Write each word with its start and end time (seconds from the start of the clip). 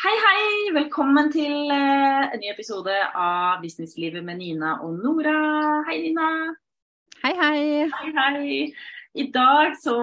Hei, 0.00 0.14
hei! 0.16 0.44
Velkommen 0.72 1.26
til 1.28 1.68
uh, 1.68 2.30
en 2.32 2.40
ny 2.40 2.46
episode 2.48 2.94
av 3.20 3.58
Businesslivet 3.60 4.24
med 4.24 4.38
Nina 4.38 4.78
og 4.80 4.94
Nora. 4.96 5.34
Hei, 5.90 5.98
Nina. 6.06 6.28
Hei, 7.20 7.34
hei. 7.36 7.58
Hei, 7.92 8.12
hei. 8.16 8.54
I 9.20 9.26
dag 9.34 9.76
så 9.76 9.98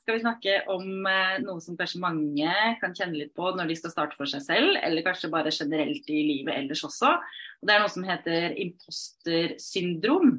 skal 0.00 0.16
vi 0.16 0.22
snakke 0.22 0.56
om 0.72 1.04
uh, 1.04 1.36
noe 1.44 1.60
som 1.60 1.76
kanskje 1.76 2.00
mange 2.00 2.56
kan 2.80 2.96
kjenne 2.96 3.18
litt 3.18 3.34
på 3.36 3.52
når 3.52 3.68
de 3.68 3.76
skal 3.76 3.92
starte 3.92 4.16
for 4.16 4.32
seg 4.32 4.40
selv, 4.46 4.72
eller 4.80 5.04
kanskje 5.04 5.34
bare 5.36 5.52
generelt 5.52 6.08
i 6.08 6.24
livet 6.30 6.56
ellers 6.56 6.86
også. 6.88 7.12
Og 7.60 7.68
det 7.68 7.76
er 7.76 7.84
noe 7.84 7.92
som 7.92 8.08
heter 8.08 8.56
imposter 8.56 9.52
syndrom. 9.60 10.38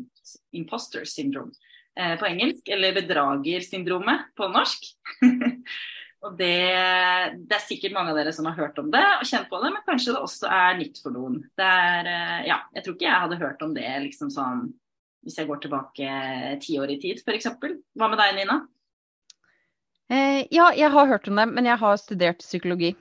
Imposter 0.57 1.05
syndrom 1.05 1.53
uh, 1.53 2.15
på 2.17 2.31
engelsk, 2.33 2.65
eller 2.65 2.97
bedragersyndromet 2.97 4.31
på 4.41 4.49
norsk. 4.57 4.89
Og 6.23 6.37
det, 6.39 6.55
det, 7.49 7.57
er 7.57 7.63
sikkert 7.65 7.95
mange 7.97 8.13
av 8.13 8.19
dere 8.21 8.31
som 8.35 8.47
har 8.47 8.55
hørt 8.55 8.77
om 8.79 8.87
det 8.93 9.03
og 9.17 9.27
kjent 9.27 9.49
på 9.51 9.59
det, 9.59 9.71
men 9.75 9.83
kanskje 9.87 10.13
det 10.15 10.21
også 10.23 10.47
er 10.55 10.77
nytt 10.79 11.01
for 11.03 11.15
noen. 11.15 11.41
Det 11.59 11.67
er, 11.67 12.09
eh, 12.13 12.39
ja, 12.47 12.61
jeg 12.77 12.85
tror 12.85 12.95
ikke 12.95 13.09
jeg 13.09 13.23
hadde 13.25 13.39
hørt 13.41 13.65
om 13.65 13.73
det 13.75 13.89
liksom 14.05 14.31
sånn 14.31 14.69
hvis 15.23 15.37
jeg 15.39 15.47
går 15.47 15.59
tilbake 15.63 16.15
ti 16.63 16.77
år 16.83 16.91
i 16.91 16.99
tid 16.99 17.21
f.eks. 17.23 17.47
Hva 17.95 18.09
med 18.11 18.19
deg, 18.19 18.37
Nina? 18.39 18.57
Eh, 20.11 20.43
ja, 20.51 20.67
jeg 20.75 20.91
har 20.91 21.11
hørt 21.11 21.27
om 21.31 21.39
det, 21.39 21.47
men 21.51 21.67
jeg 21.67 21.79
har 21.79 21.99
studert 21.99 22.43
psykologi. 22.43 22.91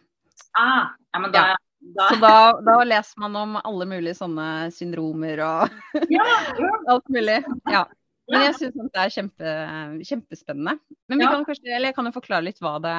Ah, 0.59 0.95
ja, 1.15 1.23
men 1.23 1.35
da, 1.35 1.47
ja. 1.53 1.61
Da... 1.83 2.09
Så 2.09 2.19
da, 2.23 2.35
da, 2.63 2.77
leser 2.87 3.19
man 3.25 3.37
om 3.41 3.57
alle 3.59 3.89
mulige 3.91 4.15
sånne 4.15 4.71
syndromer 4.71 5.41
og 5.43 6.05
ja, 6.15 6.27
alt 6.93 7.11
mulig. 7.11 7.41
Ja. 7.67 7.89
Men 8.31 8.45
jeg 8.47 8.55
syns 8.59 8.77
det 8.79 9.01
er 9.03 9.13
kjempe, 9.13 9.53
kjempespennende. 10.07 10.77
Men 11.11 11.21
vi 11.21 11.27
kan 11.27 11.47
kanskje, 11.47 11.71
eller 11.73 11.91
jeg 11.91 11.97
kan 11.97 12.09
jo 12.09 12.15
forklare 12.15 12.47
litt 12.47 12.61
hva 12.63 12.77
det 12.83 12.93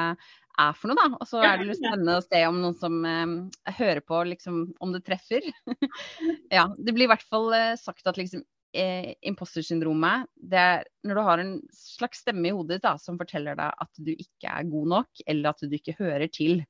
er 0.59 0.73
for 0.77 0.91
noe, 0.91 0.97
da. 0.99 1.19
Og 1.19 1.29
så 1.29 1.41
er 1.41 1.59
det 1.59 1.69
litt 1.69 1.79
spennende 1.79 2.17
å 2.19 2.25
se 2.25 2.41
om 2.49 2.59
noen 2.61 2.75
som 2.77 2.97
eh, 3.07 3.71
hører 3.79 4.03
på, 4.05 4.19
liksom, 4.33 4.59
om 4.83 4.93
det 4.93 5.03
treffer. 5.07 5.47
ja, 6.57 6.67
Det 6.77 6.93
blir 6.93 7.07
i 7.07 7.13
hvert 7.13 7.25
fall 7.25 7.49
eh, 7.57 7.71
sagt 7.79 8.09
at 8.09 8.19
liksom 8.19 8.43
eh, 8.75 9.13
impostersyndromet 9.25 10.27
det 10.35 10.59
er 10.59 10.85
når 11.07 11.17
du 11.19 11.23
har 11.29 11.43
en 11.43 11.55
slags 11.77 12.23
stemme 12.25 12.49
i 12.49 12.53
hodet 12.53 12.77
ditt 12.77 12.85
da, 12.85 12.95
som 13.01 13.19
forteller 13.21 13.57
deg 13.59 13.83
at 13.85 14.03
du 14.03 14.13
ikke 14.13 14.51
er 14.51 14.69
god 14.69 14.93
nok, 14.97 15.25
eller 15.27 15.53
at 15.53 15.65
du 15.65 15.77
ikke 15.77 15.97
hører 15.99 16.29
til. 16.33 16.65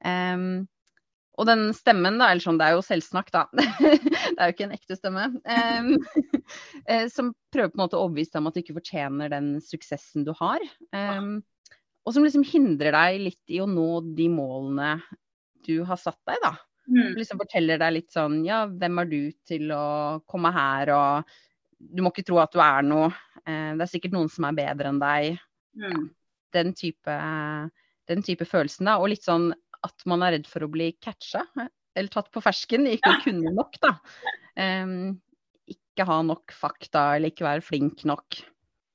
Um, 0.00 0.64
og 1.40 1.46
den 1.48 1.70
stemmen, 1.76 2.18
da, 2.20 2.30
eller 2.30 2.44
sånn, 2.44 2.58
det 2.60 2.68
er 2.68 2.76
jo 2.76 2.84
selvsnakk, 2.84 3.30
da. 3.32 3.46
det 4.40 4.46
er 4.46 4.50
jo 4.50 4.54
ikke 4.54 4.66
en 4.70 4.76
ekte 4.78 4.96
stemme. 4.96 5.24
Um, 5.44 5.88
som 7.12 7.26
prøver 7.52 7.68
på 7.68 7.76
en 7.76 7.82
måte 7.82 7.98
å 7.98 8.06
overbevise 8.06 8.32
deg 8.32 8.40
om 8.40 8.48
at 8.48 8.56
du 8.56 8.60
ikke 8.62 8.76
fortjener 8.78 9.32
den 9.34 9.48
suksessen 9.60 10.24
du 10.24 10.30
har. 10.38 10.62
Um, 10.96 11.42
og 12.08 12.14
som 12.16 12.24
liksom 12.24 12.46
hindrer 12.48 12.96
deg 12.96 13.18
litt 13.26 13.52
i 13.52 13.58
å 13.60 13.68
nå 13.68 13.88
de 14.16 14.30
målene 14.32 14.94
du 15.66 15.82
har 15.84 16.00
satt 16.00 16.16
deg, 16.24 16.40
da. 16.40 16.54
Mm. 16.88 17.18
Liksom 17.18 17.42
forteller 17.42 17.82
deg 17.82 17.92
litt 17.98 18.16
sånn 18.16 18.38
ja, 18.46 18.62
hvem 18.64 19.02
er 19.02 19.10
du 19.10 19.18
til 19.46 19.74
å 19.76 19.84
komme 20.24 20.54
her, 20.56 20.94
og 20.96 21.36
du 21.76 22.00
må 22.00 22.14
ikke 22.14 22.24
tro 22.30 22.40
at 22.40 22.56
du 22.56 22.64
er 22.64 22.86
noe. 22.86 23.10
Uh, 23.44 23.76
det 23.76 23.84
er 23.84 23.92
sikkert 23.92 24.16
noen 24.16 24.32
som 24.32 24.48
er 24.48 24.56
bedre 24.56 24.94
enn 24.94 25.02
deg. 25.04 25.36
Mm. 25.76 26.06
Den 26.56 26.72
type, 26.80 27.18
den 28.08 28.24
type 28.24 28.48
følelsen, 28.48 28.88
da. 28.88 28.96
Og 29.04 29.12
litt 29.12 29.28
sånn 29.28 29.50
at 29.84 30.08
man 30.08 30.24
er 30.24 30.38
redd 30.38 30.48
for 30.48 30.64
å 30.64 30.72
bli 30.72 30.94
catcha, 30.96 31.44
eller 31.96 32.12
tatt 32.12 32.30
på 32.32 32.42
fersken, 32.44 32.86
ikke 32.90 33.16
ja. 33.16 33.20
kunne 33.24 33.52
nok, 33.56 33.76
da. 33.82 33.94
Um, 34.56 35.18
ikke 35.70 36.06
ha 36.08 36.20
nok 36.26 36.54
fakta, 36.54 37.10
eller 37.16 37.32
ikke 37.32 37.46
være 37.46 37.66
flink 37.66 38.04
nok. 38.08 38.40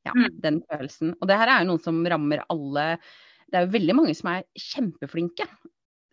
Ja, 0.06 0.14
mm. 0.14 0.42
den 0.44 0.60
følelsen. 0.70 1.16
Og 1.20 1.30
det 1.30 1.38
her 1.40 1.52
er 1.52 1.64
jo 1.64 1.72
noe 1.74 1.82
som 1.82 2.04
rammer 2.08 2.44
alle. 2.54 2.90
Det 3.50 3.58
er 3.58 3.66
jo 3.66 3.74
veldig 3.74 3.96
mange 3.98 4.14
som 4.18 4.30
er 4.36 4.46
kjempeflinke 4.60 5.48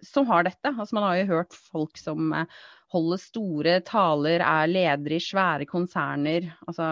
som 0.03 0.27
har 0.27 0.47
dette. 0.47 0.69
Altså, 0.73 0.95
man 0.95 1.07
har 1.07 1.19
jo 1.21 1.27
hørt 1.31 1.57
folk 1.73 1.99
som 2.01 2.33
eh, 2.37 2.63
holder 2.93 3.21
store 3.23 3.75
taler, 3.87 4.43
er 4.45 4.71
ledere 4.71 5.19
i 5.19 5.23
svære 5.23 5.69
konserner. 5.71 6.51
Altså, 6.67 6.89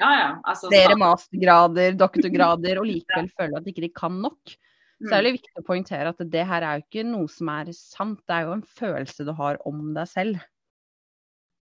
ja, 0.00 0.10
ja. 0.18 0.32
Altså, 0.44 0.70
flere 0.72 0.98
mastergrader, 1.00 1.96
doktorgrader, 1.98 2.78
og 2.82 2.90
likevel 2.90 3.30
føler 3.36 3.58
at 3.58 3.66
de 3.66 3.74
ikke 3.74 3.94
kan 4.02 4.20
nok. 4.22 4.56
Så 5.08 5.16
er 5.16 5.24
det 5.24 5.34
viktig 5.38 5.56
å 5.56 5.64
poengtere 5.64 6.12
at 6.12 6.22
det 6.32 6.44
her 6.44 6.64
er 6.66 6.78
jo 6.78 6.84
ikke 6.84 7.04
noe 7.08 7.28
som 7.32 7.48
er 7.54 7.72
sant, 7.76 8.20
det 8.28 8.36
er 8.36 8.48
jo 8.48 8.56
en 8.58 8.66
følelse 8.80 9.24
du 9.24 9.32
har 9.38 9.60
om 9.68 9.92
deg 9.96 10.08
selv. 10.10 10.40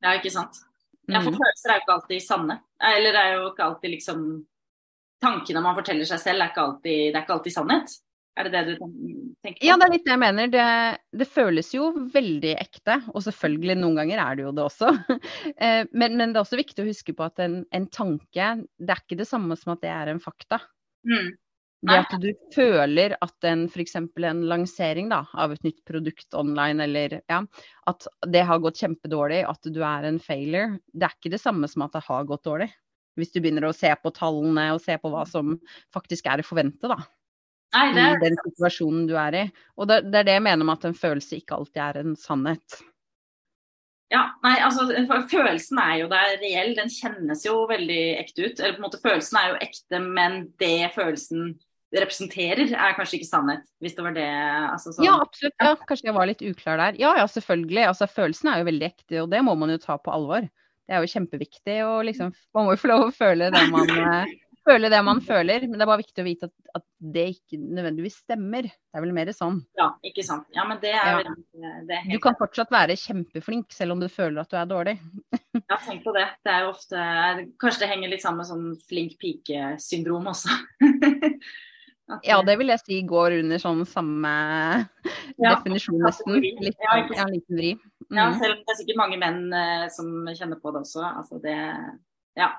Ja, 0.04 0.18
ikke 0.18 0.34
sant. 0.34 0.60
Ja, 1.08 1.20
for 1.20 1.32
mm. 1.32 1.40
følelser 1.40 1.72
er 1.72 1.78
jo 1.78 1.84
ikke 1.86 1.96
alltid 1.98 2.24
sanne. 2.24 2.58
Eller 2.84 3.16
det 3.16 3.22
er 3.22 3.38
jo 3.38 3.46
ikke 3.52 3.70
alltid 3.70 3.96
liksom 3.98 4.26
Tankene 5.24 5.62
man 5.64 5.78
forteller 5.78 6.04
seg 6.04 6.20
selv, 6.20 6.44
er 6.44 6.50
ikke 6.52 6.64
alltid, 6.66 6.98
det 7.14 7.16
er 7.16 7.24
ikke 7.24 7.36
alltid 7.38 7.54
sannhet. 7.56 7.94
Er 8.36 8.48
det 8.48 8.52
det 8.52 8.64
du 8.66 8.72
tenker 8.76 9.60
på? 9.60 9.64
Ja, 9.64 9.78
det 9.78 9.86
er 9.86 9.94
litt 9.94 10.04
det 10.04 10.12
jeg 10.12 10.20
mener. 10.20 10.50
Det, 10.52 10.66
det, 11.22 11.28
føles 11.30 11.70
jo 11.72 11.92
veldig 12.12 12.52
ekte, 12.58 12.98
og 13.14 13.24
selvfølgelig 13.24 13.78
noen 13.80 14.02
ganger 14.02 14.20
er 14.24 14.36
det 14.36 14.44
jo 14.44 14.52
det 14.58 14.66
også. 14.66 14.90
Eh, 15.64 15.86
men, 15.94 16.18
men, 16.18 16.34
det 16.34 16.42
er 16.42 16.44
også 16.44 16.60
viktig 16.60 16.84
å 16.84 16.90
huske 16.90 17.16
på 17.16 17.24
at 17.24 17.40
en, 17.44 17.62
en, 17.72 17.86
tanke, 17.94 18.48
det 18.84 18.92
er 18.92 19.02
ikke 19.06 19.20
det 19.22 19.30
samme 19.30 19.56
som 19.60 19.76
at 19.78 19.84
det 19.86 19.92
er 19.94 20.12
en 20.12 20.20
fakta. 20.24 20.60
Mm. 21.08 21.30
Det 21.84 21.96
at 22.00 22.14
du 22.22 22.30
føler 22.56 23.16
at 23.20 23.48
en 23.50 23.66
f.eks. 23.68 23.98
en 24.00 24.44
lansering 24.48 25.10
da, 25.12 25.26
av 25.36 25.52
et 25.52 25.66
nytt 25.68 25.82
produkt 25.88 26.38
online, 26.40 26.86
eller 26.86 27.18
ja, 27.28 27.42
at 27.92 28.08
det 28.32 28.44
har 28.48 28.62
gått 28.64 28.80
kjempedårlig, 28.80 29.42
at 29.50 29.68
du 29.68 29.82
er 29.84 30.08
en 30.08 30.20
failure, 30.24 30.78
det 30.94 31.10
er 31.10 31.18
ikke 31.18 31.34
det 31.34 31.42
samme 31.44 31.68
som 31.68 31.84
at 31.84 31.98
det 31.98 32.06
har 32.08 32.30
gått 32.30 32.46
dårlig. 32.48 32.70
Hvis 33.20 33.34
du 33.34 33.42
begynner 33.42 33.68
å 33.68 33.76
se 33.76 33.92
på 34.00 34.14
tallene 34.16 34.70
og 34.74 34.80
se 34.82 34.96
på 34.98 35.12
hva 35.12 35.26
som 35.30 35.58
faktisk 35.94 36.32
er 36.32 36.40
å 36.40 36.48
forvente, 36.48 36.88
da. 36.88 37.02
Nei, 37.74 37.90
det 37.92 38.06
er... 38.06 38.16
I 38.16 38.24
den 38.30 38.40
situasjonen 38.46 39.04
du 39.10 39.14
er 39.20 39.38
i. 39.42 39.44
Og 39.76 39.90
det, 39.90 40.00
det 40.08 40.22
er 40.22 40.30
det 40.30 40.38
jeg 40.38 40.46
mener 40.48 40.66
med 40.70 40.80
at 40.80 40.88
en 40.88 40.98
følelse 40.98 41.42
ikke 41.42 41.58
alltid 41.58 41.84
er 41.84 42.00
en 42.00 42.16
sannhet. 42.20 42.80
Ja, 44.14 44.28
nei, 44.46 44.56
altså 44.62 44.86
Følelsen 45.32 45.80
er 45.82 45.96
jo 46.04 46.10
der 46.12 46.36
reell, 46.38 46.76
den 46.78 46.92
kjennes 46.94 47.44
jo 47.48 47.64
veldig 47.70 48.02
ekte 48.22 48.48
ut. 48.48 48.60
Eller 48.60 48.76
på 48.78 48.84
en 48.84 48.88
måte 48.88 49.02
Følelsen 49.02 49.40
er 49.42 49.52
jo 49.52 49.62
ekte, 49.68 50.02
men 50.06 50.40
det 50.62 50.92
følelsen 50.96 51.54
representerer, 51.94 52.74
er 52.74 52.96
kanskje 52.98 53.20
ikke 53.20 53.30
sannhet. 53.30 53.66
Hvis 53.84 53.96
det 53.98 54.06
var 54.06 54.16
det 54.16 54.26
altså, 54.26 54.96
sånn. 54.96 55.06
Ja, 55.06 55.20
absolutt. 55.22 55.56
Ja, 55.62 55.74
kanskje 55.90 56.10
jeg 56.10 56.18
var 56.18 56.30
litt 56.30 56.44
uklar 56.46 56.82
der. 56.82 57.00
Ja, 57.02 57.14
ja, 57.20 57.28
selvfølgelig. 57.30 57.86
Altså, 57.92 58.10
følelsen 58.10 58.50
er 58.52 58.62
jo 58.62 58.70
veldig 58.72 58.90
ekte, 58.90 59.24
og 59.24 59.32
det 59.34 59.44
må 59.46 59.56
man 59.60 59.74
jo 59.74 59.82
ta 59.82 60.00
på 60.02 60.14
alvor. 60.14 60.48
Det 60.84 60.96
er 60.96 61.04
jo 61.04 61.12
kjempeviktig. 61.14 61.78
og 61.88 62.06
liksom, 62.10 62.34
Man 62.56 62.66
må 62.66 62.76
jo 62.76 62.82
få 62.82 62.92
lov 62.92 63.06
å 63.08 63.14
føle 63.16 63.52
det 63.54 63.62
man, 63.72 63.92
eh, 64.04 64.34
føle 64.68 64.90
det 64.92 65.00
man 65.06 65.22
føler. 65.24 65.68
Men 65.68 65.78
det 65.78 65.86
er 65.86 65.92
bare 65.92 66.02
viktig 66.02 66.24
å 66.24 66.28
vite 66.28 66.50
at, 66.50 66.56
at, 66.80 66.86
det 67.14 67.26
ikke 67.34 67.60
nødvendigvis 67.60 68.22
stemmer. 68.24 68.68
Det 68.68 68.98
er 68.98 69.04
vel 69.04 69.14
mer 69.16 69.32
sånn. 69.36 69.60
Ja, 69.80 69.90
ikke 70.08 70.26
sant. 70.26 70.48
Ja, 70.56 70.66
men 70.68 70.80
det 70.84 70.94
er, 70.96 71.20
ja. 71.28 71.74
det 71.88 71.98
er 72.00 72.08
Du 72.10 72.20
kan 72.24 72.38
fortsatt 72.40 72.72
være 72.74 72.98
kjempeflink 73.00 73.76
selv 73.76 73.96
om 73.96 74.04
du 74.04 74.08
føler 74.12 74.44
at 74.44 74.52
du 74.52 74.58
er 74.60 74.70
dårlig. 74.70 74.98
ja, 75.72 75.78
tenk 75.84 76.04
på 76.08 76.16
det. 76.16 76.30
Det 76.44 76.56
er 76.56 76.66
jo 76.66 76.74
ofte 76.74 77.04
Kanskje 77.62 77.86
det 77.86 77.92
henger 77.92 78.14
litt 78.16 78.24
sammen 78.24 78.44
med 78.44 78.50
sånn 78.50 78.90
flink 78.90 79.20
pike-syndrom 79.22 80.32
også. 80.34 80.58
Ja, 82.24 82.42
det 82.44 82.58
vil 82.60 82.68
jeg 82.68 82.82
si 82.82 82.98
går 83.08 83.38
under 83.40 83.62
sånn 83.62 83.86
samme 83.88 84.32
ja, 85.40 85.54
definisjon, 85.54 86.02
nesten. 86.04 86.36
Litt, 86.44 86.76
ja, 86.84 86.98
ja, 87.16 87.28
liten 87.32 87.60
vri. 87.60 87.72
Mm. 88.10 88.18
Ja, 88.18 88.28
selv 88.36 88.58
om 88.58 88.62
det 88.66 88.74
er 88.74 88.80
sikkert 88.82 89.00
mange 89.00 89.20
menn 89.22 89.42
eh, 89.56 89.86
som 89.94 90.12
kjenner 90.36 90.60
på 90.60 90.74
det 90.76 90.84
også. 90.84 91.04
Altså 91.08 91.42
det 91.44 91.58
Ja. 92.40 92.52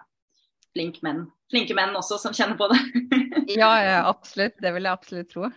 Flink 0.75 0.97
menn. 1.07 1.27
Flinke 1.53 1.77
menn 1.77 1.93
også 1.95 2.17
som 2.19 2.33
kjenner 2.35 2.57
på 2.59 2.67
det. 2.73 2.81
ja, 3.61 3.71
ja, 3.79 4.01
absolutt. 4.09 4.57
Det 4.59 4.73
vil 4.75 4.89
jeg 4.89 4.99
absolutt 4.99 5.31
tro. 5.31 5.51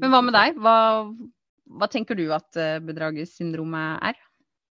Men 0.00 0.10
hva 0.10 0.22
med 0.24 0.34
deg? 0.34 0.56
Hva, 0.58 0.78
hva 1.78 1.88
tenker 1.92 2.18
du 2.18 2.24
at 2.34 2.58
eh, 2.58 2.80
bedragersyndromet 2.82 4.08
er? 4.10 4.18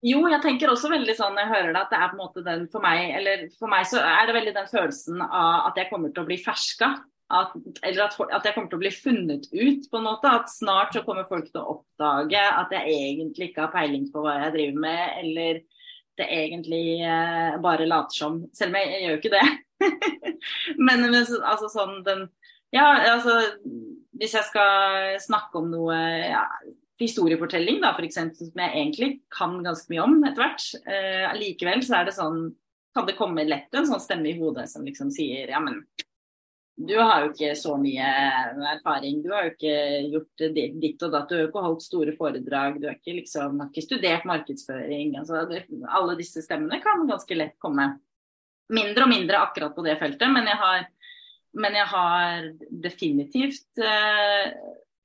Jo, 0.06 0.20
jeg 0.30 0.38
tenker 0.44 0.70
også 0.70 0.92
veldig 0.92 1.16
sånn 1.18 1.34
når 1.34 1.42
jeg 1.42 1.54
hører 1.56 1.72
det, 1.72 1.80
at 1.80 1.90
det 1.90 1.98
er 1.98 2.10
på 2.12 2.14
en 2.14 2.22
måte 2.22 2.42
den 2.46 2.68
for 2.70 2.84
meg 2.84 3.16
Eller 3.18 3.48
for 3.58 3.66
meg 3.72 3.88
så 3.90 3.98
er 3.98 4.28
det 4.28 4.36
veldig 4.36 4.52
den 4.54 4.68
følelsen 4.70 5.24
av 5.24 5.72
at 5.72 5.80
jeg 5.80 5.90
kommer 5.90 6.12
til 6.14 6.22
å 6.22 6.28
bli 6.28 6.36
ferska 6.38 6.92
at, 7.28 7.52
eller 7.82 8.06
at, 8.06 8.14
at, 8.32 8.46
jeg 8.46 8.54
kommer 8.54 8.70
til 8.70 8.78
å 8.78 8.82
bli 8.82 8.92
funnet 8.94 9.48
ut, 9.52 9.88
på 9.90 9.98
en 9.98 10.06
måte. 10.06 10.30
At 10.30 10.48
snart 10.52 10.94
så 10.96 11.02
kommer 11.04 11.28
folk 11.28 11.50
til 11.50 11.60
å 11.60 11.74
oppdage 11.76 12.40
at 12.40 12.72
jeg 12.72 12.94
egentlig 12.94 13.50
ikke 13.50 13.66
har 13.66 13.74
peiling 13.74 14.06
på 14.12 14.22
hva 14.24 14.38
jeg 14.46 14.54
driver 14.56 14.80
med, 14.86 15.02
eller 15.22 15.60
det 16.18 16.28
egentlig 16.34 16.82
eh, 17.04 17.58
bare 17.62 17.86
later 17.86 18.16
som. 18.16 18.40
Selv 18.56 18.72
om 18.72 18.80
jeg, 18.80 18.90
jeg 18.94 19.04
gjør 19.04 19.14
jo 19.14 19.20
ikke 19.20 19.34
det. 19.36 19.46
men, 20.86 21.04
men 21.04 21.20
altså 21.22 21.70
sånn 21.70 22.00
den 22.06 22.26
Ja, 22.74 23.14
altså 23.14 23.36
Hvis 24.18 24.32
jeg 24.34 24.44
skal 24.48 25.20
snakke 25.22 25.60
om 25.60 25.68
noe 25.70 25.94
ja, 26.24 26.42
historiefortelling, 26.98 27.78
da, 27.84 27.92
f.eks., 27.94 28.18
som 28.40 28.64
jeg 28.64 28.72
egentlig 28.72 29.10
kan 29.32 29.60
ganske 29.62 29.92
mye 29.92 30.02
om 30.02 30.18
etter 30.26 30.42
hvert, 30.42 30.66
eh, 30.90 31.28
likevel 31.38 31.84
så 31.86 32.00
er 32.00 32.08
det 32.08 32.16
sånn 32.16 32.48
kan 32.96 33.06
det 33.06 33.14
komme 33.18 33.44
lett 33.46 33.74
en 33.76 33.86
sånn 33.86 34.02
stemme 34.02 34.32
i 34.32 34.38
hodet 34.40 34.64
som 34.72 34.82
liksom 34.82 35.12
sier 35.14 35.52
ja, 35.52 35.60
men 35.62 35.84
du 36.78 36.94
har 36.98 37.24
jo 37.24 37.30
ikke 37.32 37.54
så 37.58 37.72
mye 37.80 38.08
erfaring. 38.70 39.18
Du 39.22 39.32
har 39.34 39.48
jo 39.48 39.54
ikke 39.56 39.78
gjort 40.12 40.42
ditt 40.54 41.00
og 41.02 41.10
datt. 41.10 41.26
Du 41.26 41.34
har 41.34 41.40
jo 41.42 41.48
ikke 41.48 41.62
holdt 41.64 41.82
store 41.82 42.14
foredrag. 42.14 42.78
Du 42.78 42.86
har 42.86 42.94
ikke, 42.94 43.16
liksom, 43.16 43.56
har 43.58 43.72
ikke 43.72 43.82
studert 43.82 44.28
markedsføring. 44.30 45.16
Altså, 45.18 45.42
alle 45.90 46.14
disse 46.20 46.44
stemmene 46.44 46.78
kan 46.84 47.02
ganske 47.08 47.38
lett 47.38 47.56
komme. 47.62 47.90
Mindre 48.70 49.08
og 49.08 49.10
mindre 49.10 49.40
akkurat 49.42 49.74
på 49.74 49.82
det 49.86 49.96
feltet, 49.98 50.28
men 50.30 50.46
jeg 50.46 50.60
har, 50.60 50.82
men 51.56 51.78
jeg 51.80 51.88
har 51.88 52.48
definitivt 52.84 53.80
eh, 53.80 54.50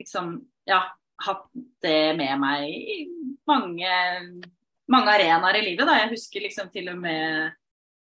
liksom, 0.02 0.34
ja, 0.68 0.82
hatt 1.24 1.46
det 1.82 2.14
med 2.20 2.42
meg 2.44 3.08
mange, 3.48 3.94
mange 4.92 5.16
arenaer 5.16 5.62
i 5.62 5.66
livet. 5.72 5.88
Da. 5.88 5.98
Jeg 6.04 6.14
husker 6.14 6.46
liksom 6.46 6.70
til 6.76 6.92
og 6.92 7.02
med 7.02 7.56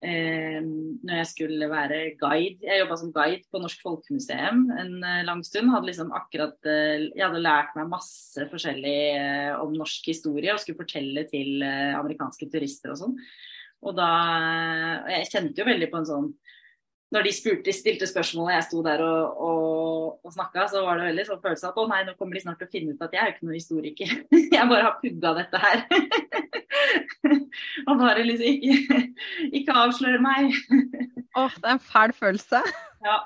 eh, 0.04 0.60
når 0.64 1.20
jeg 1.20 1.28
skulle 1.30 1.68
være 1.70 1.98
guide. 2.20 2.60
Jeg 2.64 2.82
jobba 2.82 2.98
som 3.00 3.12
guide 3.14 3.42
på 3.50 3.60
Norsk 3.62 3.82
Folkemuseum 3.84 4.64
en 4.76 4.94
eh, 5.00 5.24
lang 5.26 5.42
stund. 5.46 5.72
Hadde 5.72 5.90
liksom 5.90 6.12
akkurat, 6.16 6.56
eh, 6.68 7.08
jeg 7.10 7.24
hadde 7.24 7.42
lært 7.44 7.74
meg 7.78 7.90
masse 7.92 8.46
forskjellig 8.50 8.98
eh, 9.16 9.52
om 9.60 9.74
norsk 9.76 10.10
historie 10.12 10.54
og 10.54 10.62
skulle 10.62 10.80
fortelle 10.82 11.26
til 11.30 11.64
amerikanske 11.64 12.50
turister 12.52 12.94
og 12.94 13.00
sånn. 13.00 13.18
Og 13.84 13.92
da 13.98 14.10
Jeg 15.10 15.28
kjente 15.28 15.60
jo 15.60 15.68
veldig 15.68 15.90
på 15.92 15.98
en 16.00 16.08
sånn 16.08 16.28
når 17.14 17.26
de 17.28 17.32
spurte, 17.34 17.72
stilte 17.74 18.08
og 18.08 18.50
jeg 18.50 18.64
sto 18.66 18.80
der 18.82 19.02
og, 19.04 19.42
og, 19.48 20.06
og 20.26 20.32
snakka, 20.34 20.66
så 20.70 20.82
var 20.84 20.98
det 20.98 21.10
veldig 21.10 21.26
sånn 21.28 21.42
følelse 21.42 21.68
av 21.68 21.74
at 21.74 21.82
å 21.82 21.86
nei, 21.90 22.00
nå 22.06 22.14
kommer 22.18 22.36
de 22.36 22.42
snart 22.42 22.58
til 22.62 22.68
å 22.68 22.72
finne 22.72 22.94
ut 22.94 23.04
at 23.04 23.14
jeg 23.14 23.22
er 23.22 23.30
jo 23.30 23.34
ikke 23.34 23.46
noen 23.46 23.58
historiker. 23.60 24.14
Jeg 24.54 24.70
bare 24.70 24.86
har 24.86 24.96
pugga 25.00 25.34
dette 25.38 25.60
her. 25.62 25.84
og 27.88 28.00
bare 28.00 28.24
liksom 28.26 28.50
ikke, 28.50 29.04
ikke 29.60 29.76
avsløre 29.84 30.20
meg. 30.22 30.58
Åh, 31.38 31.54
det 31.60 31.70
er 31.70 31.76
en 31.76 31.86
fæl 31.92 32.14
følelse. 32.16 32.62
Ja. 33.04 33.20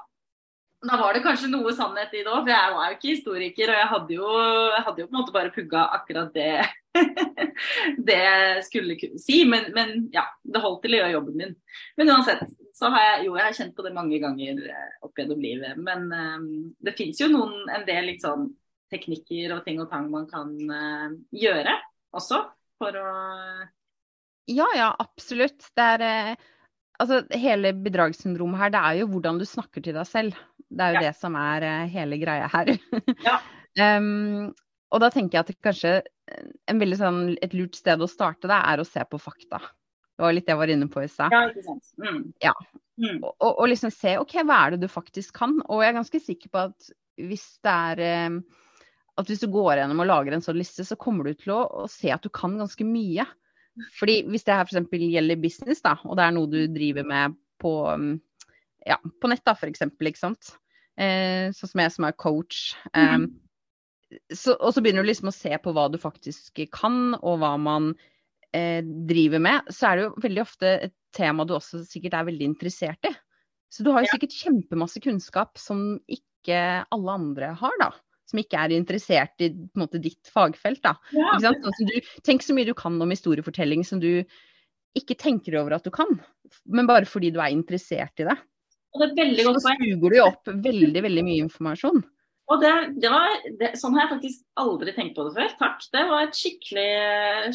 Da 0.86 0.94
var 1.00 1.16
det 1.16 1.24
kanskje 1.24 1.48
noe 1.50 1.72
sannhet 1.74 2.12
i 2.14 2.20
det 2.22 2.30
òg, 2.30 2.44
for 2.44 2.52
jeg 2.52 2.74
var 2.76 2.90
jo 2.90 2.96
ikke 2.96 3.10
historiker. 3.10 3.72
Og 3.72 3.80
jeg 3.80 3.88
hadde 3.92 4.14
jo, 4.14 4.28
jeg 4.76 4.84
hadde 4.86 5.02
jo 5.02 5.08
på 5.08 5.10
en 5.10 5.18
måte 5.18 5.34
bare 5.34 5.54
pugga 5.54 5.88
akkurat 5.96 6.30
det 6.36 6.52
det 8.08 8.18
jeg 8.18 8.62
skulle 8.66 8.98
si. 9.18 9.40
Men, 9.48 9.72
men, 9.74 10.06
ja, 10.14 10.28
det 10.46 10.62
holdt 10.62 10.84
til 10.84 10.94
å 10.94 11.00
gjøre 11.00 11.16
jobben 11.16 11.40
min. 11.40 11.56
Men 11.98 12.12
uansett, 12.14 12.44
så 12.78 12.90
har 12.94 13.04
jeg 13.04 13.26
jo 13.26 13.36
jeg 13.38 13.46
har 13.48 13.56
kjent 13.56 13.74
på 13.74 13.84
det 13.86 13.94
mange 13.96 14.20
ganger 14.22 14.60
eh, 14.70 14.90
opp 15.02 15.18
gjennom 15.18 15.40
livet. 15.42 15.78
Men 15.82 16.06
um, 16.12 16.50
det 16.84 16.94
fins 16.98 17.18
jo 17.22 17.30
noen, 17.32 17.56
en 17.74 17.86
del 17.88 18.12
liksom, 18.12 18.52
teknikker 18.92 19.56
og 19.56 19.64
ting 19.66 19.80
og 19.82 19.90
tang 19.90 20.06
man 20.12 20.28
kan 20.30 20.52
uh, 20.70 21.10
gjøre 21.34 21.74
også 22.16 22.44
for 22.78 23.00
å 23.00 23.08
Ja, 24.48 24.68
ja, 24.76 24.92
absolutt. 25.02 25.72
Det 25.76 25.90
er 25.96 26.06
uh, 26.06 26.46
Altså, 26.98 27.20
hele 27.38 27.70
bedragssyndromet 27.78 28.58
her, 28.58 28.70
det 28.74 28.78
er 28.82 28.96
jo 28.98 29.04
hvordan 29.12 29.36
du 29.38 29.44
snakker 29.46 29.84
til 29.84 29.94
deg 29.94 30.06
selv. 30.08 30.38
Det 30.66 30.82
er 30.82 30.96
jo 30.96 30.98
ja. 30.98 31.02
det 31.06 31.12
som 31.14 31.36
er 31.38 31.62
uh, 31.62 31.90
hele 31.92 32.18
greia 32.18 32.48
her. 32.50 32.72
ja. 33.28 33.36
um, 34.00 34.48
og 34.90 35.04
da 35.04 35.10
tenker 35.14 35.38
jeg 35.38 35.44
at 35.44 35.60
kanskje 35.62 35.92
en 36.66 36.80
veldig 36.82 36.98
sånn, 36.98 37.20
et 37.38 37.54
lurt 37.54 37.78
sted 37.78 38.02
å 38.02 38.10
starte 38.10 38.50
det, 38.50 38.58
er 38.58 38.82
å 38.82 38.88
se 38.88 39.04
på 39.06 39.20
fakta. 39.22 39.62
Det 40.18 40.24
var 40.26 40.34
litt 40.34 40.48
det 40.48 40.54
jeg 40.54 40.58
var 40.58 40.72
inne 40.74 40.88
på 40.90 41.02
i 41.04 41.08
stad. 41.10 41.34
Ja, 41.34 41.44
ikke 41.46 41.62
sant. 41.62 41.90
Mm. 42.02 42.22
Ja. 42.42 42.54
Mm. 42.98 43.20
Og, 43.22 43.50
og, 43.52 43.64
liksom 43.70 43.92
se 43.94 44.16
OK, 44.18 44.40
hva 44.42 44.56
er 44.64 44.74
det 44.74 44.80
du 44.82 44.88
faktisk 44.90 45.36
kan? 45.38 45.60
Og 45.68 45.84
jeg 45.84 45.92
er 45.92 45.98
ganske 46.00 46.20
sikker 46.24 46.50
på 46.50 46.64
at 46.66 46.88
hvis 47.22 47.46
det 47.62 47.74
er 47.74 48.02
eh, 48.02 48.38
at 49.18 49.30
hvis 49.30 49.42
du 49.42 49.48
går 49.54 49.78
gjennom 49.78 50.02
og 50.02 50.10
lager 50.10 50.34
en 50.34 50.42
sånn 50.42 50.58
liste, 50.58 50.86
så 50.86 50.98
kommer 50.98 51.26
du 51.26 51.38
til 51.38 51.54
å, 51.54 51.60
å 51.84 51.86
se 51.90 52.10
at 52.14 52.26
du 52.26 52.30
kan 52.34 52.58
ganske 52.58 52.86
mye. 52.86 53.26
Fordi 53.94 54.20
hvis 54.26 54.46
det 54.46 54.58
her 54.58 54.66
f.eks. 54.66 54.90
gjelder 54.90 55.42
business, 55.42 55.82
da, 55.86 55.94
og 56.02 56.18
det 56.18 56.26
er 56.26 56.34
noe 56.34 56.50
du 56.50 56.60
driver 56.74 57.06
med 57.06 57.38
på, 57.62 57.72
ja, 58.86 58.98
på 58.98 59.30
nett, 59.30 59.44
da, 59.46 59.54
f.eks., 59.54 59.86
ikke 59.86 60.18
sant. 60.18 60.56
Eh, 60.98 61.54
sånn 61.54 61.70
som 61.70 61.82
jeg 61.82 61.94
som 61.94 62.06
er 62.10 62.18
coach. 62.18 62.72
Eh, 62.90 63.14
mm 63.22 63.28
så, 64.32 64.54
og 64.54 64.72
så 64.74 64.82
begynner 64.82 65.04
du 65.04 65.10
liksom 65.10 65.30
å 65.30 65.36
se 65.36 65.52
på 65.62 65.72
hva 65.76 65.88
du 65.92 65.98
faktisk 66.00 66.62
kan, 66.74 67.14
og 67.18 67.40
hva 67.42 67.54
man 67.60 67.92
eh, 68.56 68.82
driver 68.82 69.42
med. 69.44 69.70
Så 69.72 69.88
er 69.88 69.96
det 69.98 70.06
jo 70.06 70.24
veldig 70.24 70.42
ofte 70.44 70.74
et 70.88 70.96
tema 71.16 71.46
du 71.48 71.54
også 71.56 71.82
sikkert 71.88 72.18
er 72.18 72.28
veldig 72.28 72.50
interessert 72.52 73.08
i. 73.08 73.14
Så 73.72 73.84
du 73.84 73.92
har 73.92 74.04
jo 74.04 74.12
sikkert 74.14 74.36
kjempemasse 74.36 75.00
kunnskap 75.04 75.58
som 75.60 75.98
ikke 76.08 76.60
alle 76.94 77.16
andre 77.20 77.52
har, 77.60 77.80
da. 77.80 77.90
Som 78.28 78.40
ikke 78.40 78.60
er 78.60 78.74
interessert 78.76 79.44
i 79.44 79.50
måte, 79.76 80.00
ditt 80.00 80.30
fagfelt. 80.32 80.82
da. 80.84 80.94
Ja. 81.16 81.36
Sånn 81.44 81.88
du, 81.88 81.96
tenk 82.24 82.44
så 82.44 82.56
mye 82.56 82.68
du 82.68 82.74
kan 82.76 82.96
om 83.00 83.12
historiefortelling 83.12 83.84
som 83.88 84.00
du 84.00 84.24
ikke 84.96 85.18
tenker 85.20 85.58
over 85.60 85.76
at 85.76 85.84
du 85.84 85.92
kan, 85.94 86.16
men 86.64 86.88
bare 86.88 87.06
fordi 87.06 87.30
du 87.34 87.42
er 87.44 87.52
interessert 87.54 88.22
i 88.22 88.26
det. 88.26 88.36
Og 88.96 89.02
det 89.02 89.08
er 89.10 89.18
veldig 89.20 89.44
godt 89.46 89.60
Så 89.62 89.74
suger 89.76 90.14
du 90.14 90.20
opp 90.24 90.48
veldig, 90.48 91.02
veldig 91.04 91.24
mye 91.26 91.44
informasjon. 91.44 92.00
Og 92.48 92.62
det, 92.62 92.70
det 93.02 93.08
var, 93.12 93.34
det, 93.60 93.68
Sånn 93.76 93.96
har 93.96 94.06
jeg 94.06 94.12
faktisk 94.14 94.44
aldri 94.60 94.94
tenkt 94.96 95.18
på 95.18 95.26
det 95.26 95.34
før. 95.36 95.50
Takk. 95.60 95.82
Det 95.92 96.04
var 96.08 96.24
et 96.24 96.38
skikkelig, 96.38 96.92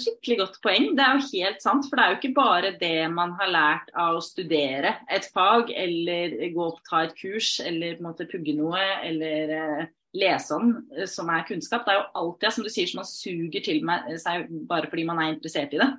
skikkelig, 0.03 0.37
godt 0.43 0.59
poeng. 0.65 0.85
Det 0.97 1.05
er 1.05 1.17
jo 1.17 1.31
helt 1.31 1.65
sant. 1.65 1.87
For 1.89 1.97
det 1.97 2.03
er 2.03 2.13
jo 2.13 2.19
ikke 2.19 2.35
bare 2.37 2.73
det 2.77 2.99
man 3.13 3.33
har 3.39 3.49
lært 3.55 3.89
av 3.97 4.19
å 4.19 4.23
studere 4.23 4.93
et 5.09 5.25
fag, 5.33 5.73
eller 5.73 6.37
gå 6.53 6.67
opp 6.67 6.83
ta 6.89 7.03
et 7.07 7.17
kurs, 7.17 7.55
eller 7.65 7.97
på 7.97 8.03
en 8.03 8.09
måte 8.11 8.29
pugge 8.29 8.53
noe, 8.57 8.83
eller 9.09 9.55
uh, 9.57 9.83
lese 10.21 10.59
om, 10.59 10.75
uh, 10.93 11.07
som 11.09 11.31
er 11.33 11.47
kunnskap. 11.49 11.87
Det 11.87 11.95
er 11.95 11.99
jo 12.03 12.07
alltid, 12.21 12.49
som 12.53 12.67
du 12.67 12.73
sier, 12.75 12.91
som 12.91 13.01
man 13.01 13.09
suger 13.09 13.65
til 13.65 13.81
seg 14.21 14.45
bare 14.69 14.91
fordi 14.93 15.07
man 15.09 15.23
er 15.23 15.33
interessert 15.33 15.73
i 15.73 15.81
det. 15.81 15.89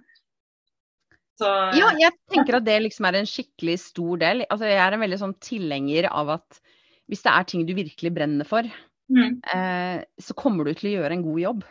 Så, 1.35 1.50
ja, 1.75 1.88
jeg 1.99 2.14
tenker 2.31 2.61
at 2.61 2.67
det 2.69 2.76
liksom 2.85 3.11
er 3.11 3.19
en 3.19 3.26
skikkelig 3.26 3.81
stor 3.82 4.20
del. 4.23 4.44
Altså, 4.47 4.70
jeg 4.70 4.79
er 4.79 4.94
en 4.94 5.02
veldig 5.02 5.19
sånn 5.19 5.35
tilhenger 5.43 6.06
av 6.14 6.37
at 6.37 6.62
hvis 7.10 7.24
det 7.24 7.32
er 7.32 7.48
ting 7.48 7.64
du 7.68 7.74
virkelig 7.76 8.12
brenner 8.16 8.48
for, 8.48 8.66
mm. 9.12 9.40
eh, 9.54 10.04
så 10.20 10.36
kommer 10.38 10.66
du 10.66 10.74
til 10.74 10.92
å 10.92 10.94
gjøre 10.98 11.18
en 11.18 11.24
god 11.26 11.42
jobb. 11.42 11.64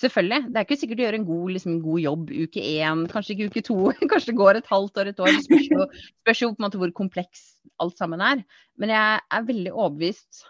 Selvfølgelig. 0.00 0.46
Det 0.48 0.56
er 0.56 0.64
ikke 0.64 0.78
sikkert 0.80 0.98
du 1.00 1.02
gjør 1.04 1.16
en 1.18 1.26
god, 1.28 1.48
liksom, 1.56 1.80
god 1.84 2.00
jobb 2.00 2.30
uke 2.30 2.62
én, 2.64 3.02
kanskje 3.10 3.34
ikke 3.34 3.48
uke 3.50 3.62
to. 3.66 3.76
Kanskje 4.12 4.30
det 4.30 4.38
går 4.38 4.60
et 4.60 4.70
halvt 4.70 5.02
år, 5.02 5.10
et 5.10 5.20
år. 5.20 5.34
Det 5.34 5.44
spørs 5.44 6.06
spørs 6.22 6.42
jo 6.42 6.52
på 6.54 6.60
en 6.60 6.66
måte 6.66 6.80
hvor 6.80 6.94
kompleks 6.96 7.42
alt 7.82 8.00
sammen 8.00 8.22
er. 8.24 8.40
Men 8.80 8.94
jeg 8.94 9.20
er 9.20 9.48
veldig 9.50 9.74
overbevist 9.74 10.46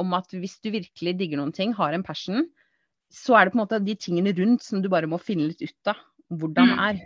om 0.00 0.12
at 0.18 0.34
hvis 0.36 0.58
du 0.60 0.70
virkelig 0.74 1.16
digger 1.16 1.40
noen 1.40 1.54
ting, 1.56 1.72
har 1.76 1.96
en 1.96 2.04
passion, 2.04 2.44
så 3.10 3.38
er 3.38 3.46
det 3.46 3.54
på 3.54 3.58
en 3.58 3.64
måte 3.64 3.80
de 3.82 3.96
tingene 3.98 4.34
rundt 4.36 4.66
som 4.66 4.82
du 4.82 4.90
bare 4.92 5.08
må 5.10 5.18
finne 5.22 5.48
litt 5.48 5.64
ut 5.64 5.92
av 5.92 6.02
hvordan 6.40 6.74
mm. 6.74 6.82
er. 6.90 7.00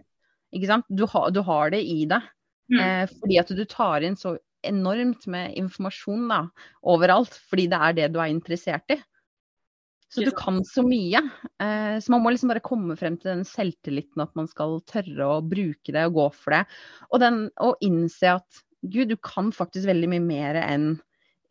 Ikke 0.55 0.71
sant? 0.71 0.89
Du, 0.91 1.07
ha, 1.11 1.29
du 1.33 1.41
har 1.47 1.73
det 1.75 1.81
i 1.87 2.03
deg. 2.11 2.27
Mm. 2.73 2.81
Eh, 2.81 3.15
fordi 3.21 3.39
at 3.41 3.55
du 3.55 3.65
tar 3.69 4.05
inn 4.07 4.19
så 4.19 4.35
enormt 4.69 5.27
med 5.31 5.57
informasjon 5.61 6.29
da, 6.31 6.41
overalt, 6.95 7.37
fordi 7.51 7.69
det 7.73 7.81
er 7.81 7.99
det 7.99 8.09
du 8.15 8.21
er 8.23 8.33
interessert 8.33 8.97
i. 8.97 9.01
Så 10.15 10.23
du 10.23 10.31
kan 10.37 10.61
så 10.63 10.85
mye. 10.87 11.19
Eh, 11.59 11.97
så 11.99 12.13
man 12.13 12.23
må 12.23 12.31
liksom 12.31 12.53
bare 12.53 12.63
komme 12.63 12.95
frem 12.99 13.17
til 13.19 13.33
den 13.33 13.43
selvtilliten 13.49 14.23
at 14.23 14.31
man 14.39 14.47
skal 14.47 14.77
tørre 14.87 15.27
å 15.27 15.41
bruke 15.43 15.95
det 15.95 16.05
og 16.07 16.21
gå 16.21 16.29
for 16.37 16.55
det. 16.55 16.61
Og, 17.11 17.19
den, 17.23 17.41
og 17.65 17.83
innse 17.83 18.37
at 18.37 18.63
gud, 18.85 19.11
du 19.11 19.17
kan 19.19 19.51
faktisk 19.55 19.89
veldig 19.91 20.13
mye 20.13 20.23
mer 20.23 20.61
enn 20.61 20.87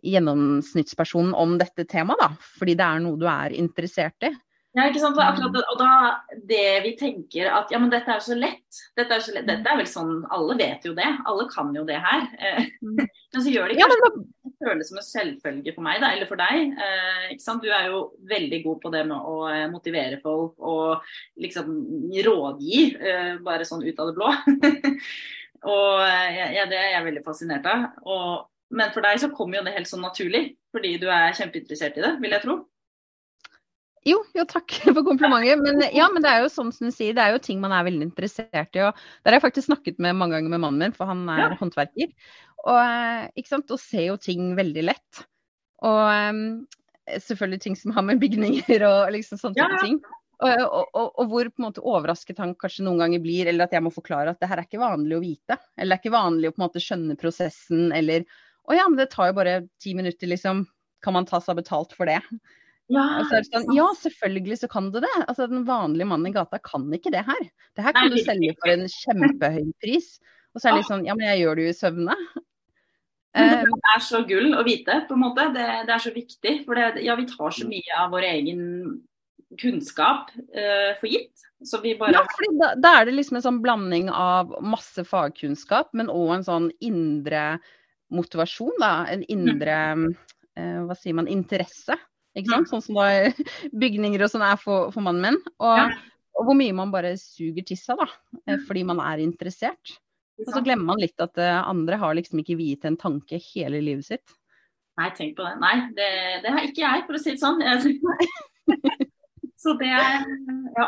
gjennomsnittspersonen 0.03 1.35
om 1.39 1.57
dette 1.59 1.85
temaet, 1.89 2.19
da. 2.23 2.47
Fordi 2.59 2.75
det 2.79 2.87
er 2.87 3.03
noe 3.03 3.19
du 3.19 3.27
er 3.29 3.55
interessert 3.55 4.27
i. 4.27 4.31
Ja, 4.73 4.87
ikke 4.89 5.03
sant? 5.03 5.19
Akkurat, 5.21 5.53
og 5.69 5.75
da 5.77 5.89
det 6.49 6.81
vi 6.81 6.95
tenker 6.97 7.51
at 7.53 7.69
ja, 7.69 7.77
men 7.77 7.91
dette 7.93 8.09
er 8.09 8.17
jo 8.17 8.25
så 8.31 8.37
lett. 8.37 8.79
Dette 8.97 9.19
er, 9.19 9.21
så 9.21 9.35
lett. 9.35 9.45
Dette 9.45 9.69
er 9.69 9.77
vel 9.77 9.89
sånn, 9.89 10.23
Alle 10.33 10.55
vet 10.57 10.87
jo 10.87 10.95
det. 10.97 11.09
Alle 11.29 11.45
kan 11.51 11.69
jo 11.77 11.83
det 11.85 11.99
her. 12.01 12.25
Eh, 12.39 12.71
mm. 12.81 13.03
men 13.35 13.45
så 13.45 13.53
gjør 13.53 13.69
det 13.69 13.77
ikke 13.77 13.85
ja, 13.85 13.99
men... 14.01 14.23
det 14.49 14.53
føles 14.63 14.89
som 14.89 14.97
en 14.97 15.05
selvfølge 15.05 15.75
for 15.75 15.85
meg, 15.85 16.01
da, 16.01 16.09
eller 16.15 16.29
for 16.31 16.41
deg. 16.41 16.73
Eh, 16.73 17.29
ikke 17.35 17.45
sant? 17.45 17.61
Du 17.61 17.69
er 17.69 17.91
jo 17.91 18.01
veldig 18.33 18.61
god 18.65 18.81
på 18.81 18.93
det 18.97 19.05
med 19.11 19.29
å 19.29 19.37
eh, 19.51 19.67
motivere 19.69 20.17
folk 20.25 20.57
og 20.73 21.05
liksom 21.45 21.69
rådgi, 22.31 22.81
eh, 22.97 23.31
bare 23.45 23.69
sånn 23.69 23.85
ut 23.85 24.01
av 24.01 24.09
det 24.09 24.17
blå. 24.17 24.33
og 25.77 26.01
ja, 26.01 26.65
det 26.65 26.81
er 26.81 26.91
jeg 26.95 27.07
veldig 27.11 27.25
fascinert 27.29 27.69
av. 27.69 27.91
Og, 28.09 28.49
men 28.73 28.89
for 28.95 29.05
deg 29.05 29.21
så 29.21 29.29
kommer 29.37 29.61
jo 29.61 29.67
det 29.69 29.77
helt 29.77 29.93
sånn 29.93 30.01
naturlig, 30.01 30.47
fordi 30.73 30.97
du 30.97 31.11
er 31.13 31.37
kjempeinteressert 31.37 32.01
i 32.01 32.09
det, 32.09 32.15
vil 32.25 32.33
jeg 32.33 32.49
tro. 32.49 32.63
Jo, 34.07 34.19
jo, 34.35 34.43
takk 34.49 34.73
for 34.95 35.03
komplimentet. 35.05 35.61
Men 35.63 35.83
ja, 35.95 36.07
men 36.11 36.23
det 36.23 36.31
er 36.31 36.43
jo 36.43 36.51
som 36.51 36.71
du 36.73 36.89
sier, 36.91 37.15
det 37.15 37.23
er 37.23 37.35
jo 37.35 37.43
ting 37.43 37.61
man 37.63 37.75
er 37.75 37.85
veldig 37.87 38.09
interessert 38.09 38.75
i. 38.75 38.83
Og 38.83 39.03
der 39.23 39.31
har 39.31 39.39
jeg 39.39 39.45
faktisk 39.47 39.69
snakket 39.69 40.01
med 40.03 40.17
mange 40.19 40.37
ganger 40.37 40.55
med 40.55 40.63
mannen 40.65 40.87
min, 40.87 40.95
for 40.95 41.09
han 41.09 41.23
er 41.31 41.45
ja. 41.45 41.51
håndverker. 41.59 42.11
Og, 42.63 42.79
eh, 42.79 43.29
ikke 43.39 43.53
sant? 43.55 43.71
og 43.71 43.81
ser 43.81 44.09
jo 44.09 44.17
ting 44.19 44.53
veldig 44.59 44.87
lett. 44.91 45.23
Og 45.83 46.01
um, 46.31 46.43
selvfølgelig 47.11 47.63
ting 47.63 47.79
som 47.79 47.95
har 47.95 48.05
med 48.07 48.21
bygninger 48.21 48.85
og 48.87 49.13
liksom 49.15 49.39
sånne 49.41 49.59
ja, 49.59 49.81
ting. 49.83 49.99
Og, 50.43 50.49
og, 50.49 50.87
og, 50.91 51.09
og, 51.21 51.27
hvor 51.31 51.47
på 51.47 51.61
en 51.61 51.67
måte 51.69 51.83
overrasket 51.87 52.39
han 52.41 52.55
kanskje 52.59 52.83
noen 52.87 52.99
ganger 52.99 53.21
blir, 53.23 53.47
eller 53.47 53.67
at 53.67 53.75
jeg 53.75 53.83
må 53.85 53.91
forklare 53.93 54.33
at 54.33 54.41
det 54.41 54.49
her 54.51 54.59
er 54.59 54.67
ikke 54.67 54.81
vanlig 54.81 55.15
å 55.15 55.23
vite. 55.23 55.59
Eller 55.77 55.95
det 55.95 55.99
er 55.99 56.03
ikke 56.03 56.17
vanlig 56.17 56.49
å 56.49 56.55
på 56.55 56.59
en 56.59 56.65
måte 56.65 56.83
skjønne 56.83 57.19
prosessen, 57.19 57.91
eller 57.95 58.27
Å 58.63 58.75
ja, 58.77 58.83
men 58.87 58.95
det 58.95 59.09
tar 59.11 59.27
jo 59.27 59.35
bare 59.35 59.53
ti 59.83 59.91
minutter, 59.91 60.29
liksom. 60.31 60.61
Kan 61.03 61.17
man 61.17 61.25
ta 61.27 61.41
seg 61.43 61.57
betalt 61.57 61.91
for 61.97 62.07
det? 62.07 62.21
Ja, 62.93 63.05
sånn, 63.25 63.71
ja, 63.73 63.87
selvfølgelig 63.97 64.59
så 64.61 64.69
kan 64.71 64.89
du 64.93 64.99
det. 65.03 65.11
Altså, 65.25 65.47
den 65.49 65.65
vanlige 65.67 66.07
mannen 66.09 66.29
i 66.29 66.35
gata 66.35 66.59
kan 66.61 66.85
ikke 66.93 67.13
det 67.13 67.25
her. 67.27 67.43
Det 67.73 67.85
her 67.85 67.95
kan 67.95 68.09
Nei, 68.09 68.17
du 68.19 68.25
selge 68.25 68.55
for 68.59 68.73
en 68.73 68.85
kjempehøy 68.91 69.69
pris. 69.83 70.17
Og 70.53 70.61
så 70.61 70.69
er 70.69 70.75
det 70.75 70.81
litt 70.83 70.91
sånn, 70.91 71.07
ja, 71.07 71.15
men 71.17 71.31
jeg 71.31 71.43
gjør 71.43 71.57
det 71.57 71.65
jo 71.65 71.71
i 71.71 71.77
søvne. 71.77 72.17
Men 73.33 73.49
det 73.49 73.63
eh, 73.65 73.87
er 73.95 74.03
så 74.05 74.21
gull 74.29 74.51
å 74.53 74.65
vite, 74.65 74.99
på 75.07 75.15
en 75.17 75.23
måte. 75.23 75.47
Det, 75.55 75.65
det 75.87 75.95
er 75.95 76.03
så 76.03 76.11
viktig. 76.13 76.53
For 76.67 76.77
det, 76.77 77.01
ja, 77.05 77.15
vi 77.17 77.25
tar 77.31 77.55
så 77.55 77.65
mye 77.69 77.97
av 77.97 78.13
vår 78.13 78.27
egen 78.29 78.61
kunnskap 79.57 80.29
uh, 80.35 80.93
for 80.99 81.09
gitt. 81.09 81.47
Så 81.65 81.79
vi 81.81 81.95
bare 81.97 82.13
Ja, 82.13 82.23
for 82.29 82.57
da, 82.59 82.73
da, 82.77 82.93
er 82.99 83.09
det 83.09 83.15
liksom 83.17 83.39
en 83.39 83.45
sånn 83.45 83.61
blanding 83.63 84.11
av 84.13 84.53
masse 84.61 85.05
fagkunnskap, 85.07 85.91
men 85.97 86.11
òg 86.13 86.37
en 86.37 86.45
sånn 86.45 86.69
indre 86.85 87.43
motivasjon, 88.13 88.75
da. 88.81 88.93
En 89.09 89.25
indre, 89.33 89.77
uh, 90.59 90.79
hva 90.85 90.97
sier 90.99 91.17
man, 91.17 91.29
interesse. 91.31 91.97
Ikke 92.33 92.49
sant? 92.49 92.69
Sånn 92.71 92.83
som 92.85 92.97
da 92.97 93.07
bygninger 93.83 94.23
og 94.25 94.31
sånn 94.31 94.45
er 94.45 94.57
for, 94.61 94.89
for, 94.93 95.01
mannen 95.05 95.25
min. 95.27 95.37
Og, 95.61 95.75
ja. 95.79 95.85
og 96.39 96.43
hvor 96.49 96.57
mye 96.57 96.73
man 96.75 96.93
bare 96.93 97.11
suger 97.21 97.65
til 97.67 97.79
seg, 97.79 98.01
da. 98.01 98.07
eh, 98.47 98.61
Fordi 98.67 98.81
man 98.89 98.99
er 99.03 99.17
interessert. 99.23 99.85
Og 100.41 100.49
så 100.49 100.63
glemmer 100.65 100.93
man 100.93 101.03
litt 101.03 101.19
at 101.21 101.37
eh, 101.39 101.59
andre 101.61 101.99
har 102.01 102.15
liksom 102.17 102.41
ikke 102.41 102.57
viet 102.57 102.87
en 102.89 102.97
tanke 102.99 103.37
hele 103.51 103.79
livet 103.85 104.05
sitt. 104.07 104.27
Nei, 104.99 105.09
tenk 105.17 105.31
på 105.37 105.45
det. 105.45 105.53
Nei, 105.61 105.75
det, 105.97 106.09
det 106.43 106.51
har 106.53 106.61
ikke 106.67 106.83
jeg, 106.83 107.05
for 107.07 107.17
å 107.17 107.21
si 107.21 107.29
det 107.33 107.41
sånn. 107.41 107.59
Så 109.63 109.69
det 109.79 109.91
er 109.95 110.25
ja, 110.75 110.87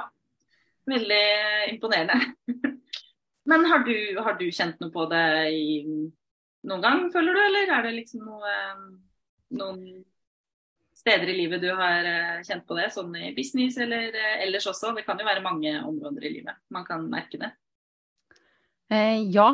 veldig 0.90 1.26
imponerende. 1.72 2.18
Men 3.50 3.66
har 3.70 3.86
du, 3.86 3.96
har 4.26 4.36
du 4.40 4.46
kjent 4.50 4.82
noe 4.82 4.92
på 4.94 5.06
det 5.12 5.26
i, 5.54 5.78
noen 6.66 6.84
gang, 6.84 7.00
føler 7.14 7.32
du, 7.38 7.42
eller 7.46 7.66
er 7.78 7.82
det 7.86 7.94
liksom 8.00 8.20
noe, 8.26 8.52
eh, 8.52 8.84
noen 9.62 9.82
steder 11.06 11.30
i 11.30 11.38
livet 11.38 11.62
du 11.62 11.70
har 11.78 12.08
eh, 12.10 12.42
kjent 12.48 12.66
på 12.66 12.78
det, 12.80 12.90
sånn 12.96 13.14
i 13.20 13.30
business 13.38 13.78
eller 13.82 14.10
eh, 14.18 14.40
ellers 14.48 14.66
også? 14.72 14.96
Det 14.98 15.06
kan 15.06 15.22
jo 15.22 15.28
være 15.28 15.46
mange 15.46 15.76
områder 15.86 16.26
i 16.26 16.34
livet 16.40 16.58
man 16.74 16.88
kan 16.88 17.06
merke 17.12 17.38
det. 17.42 17.52
Eh, 18.94 19.22
ja, 19.34 19.52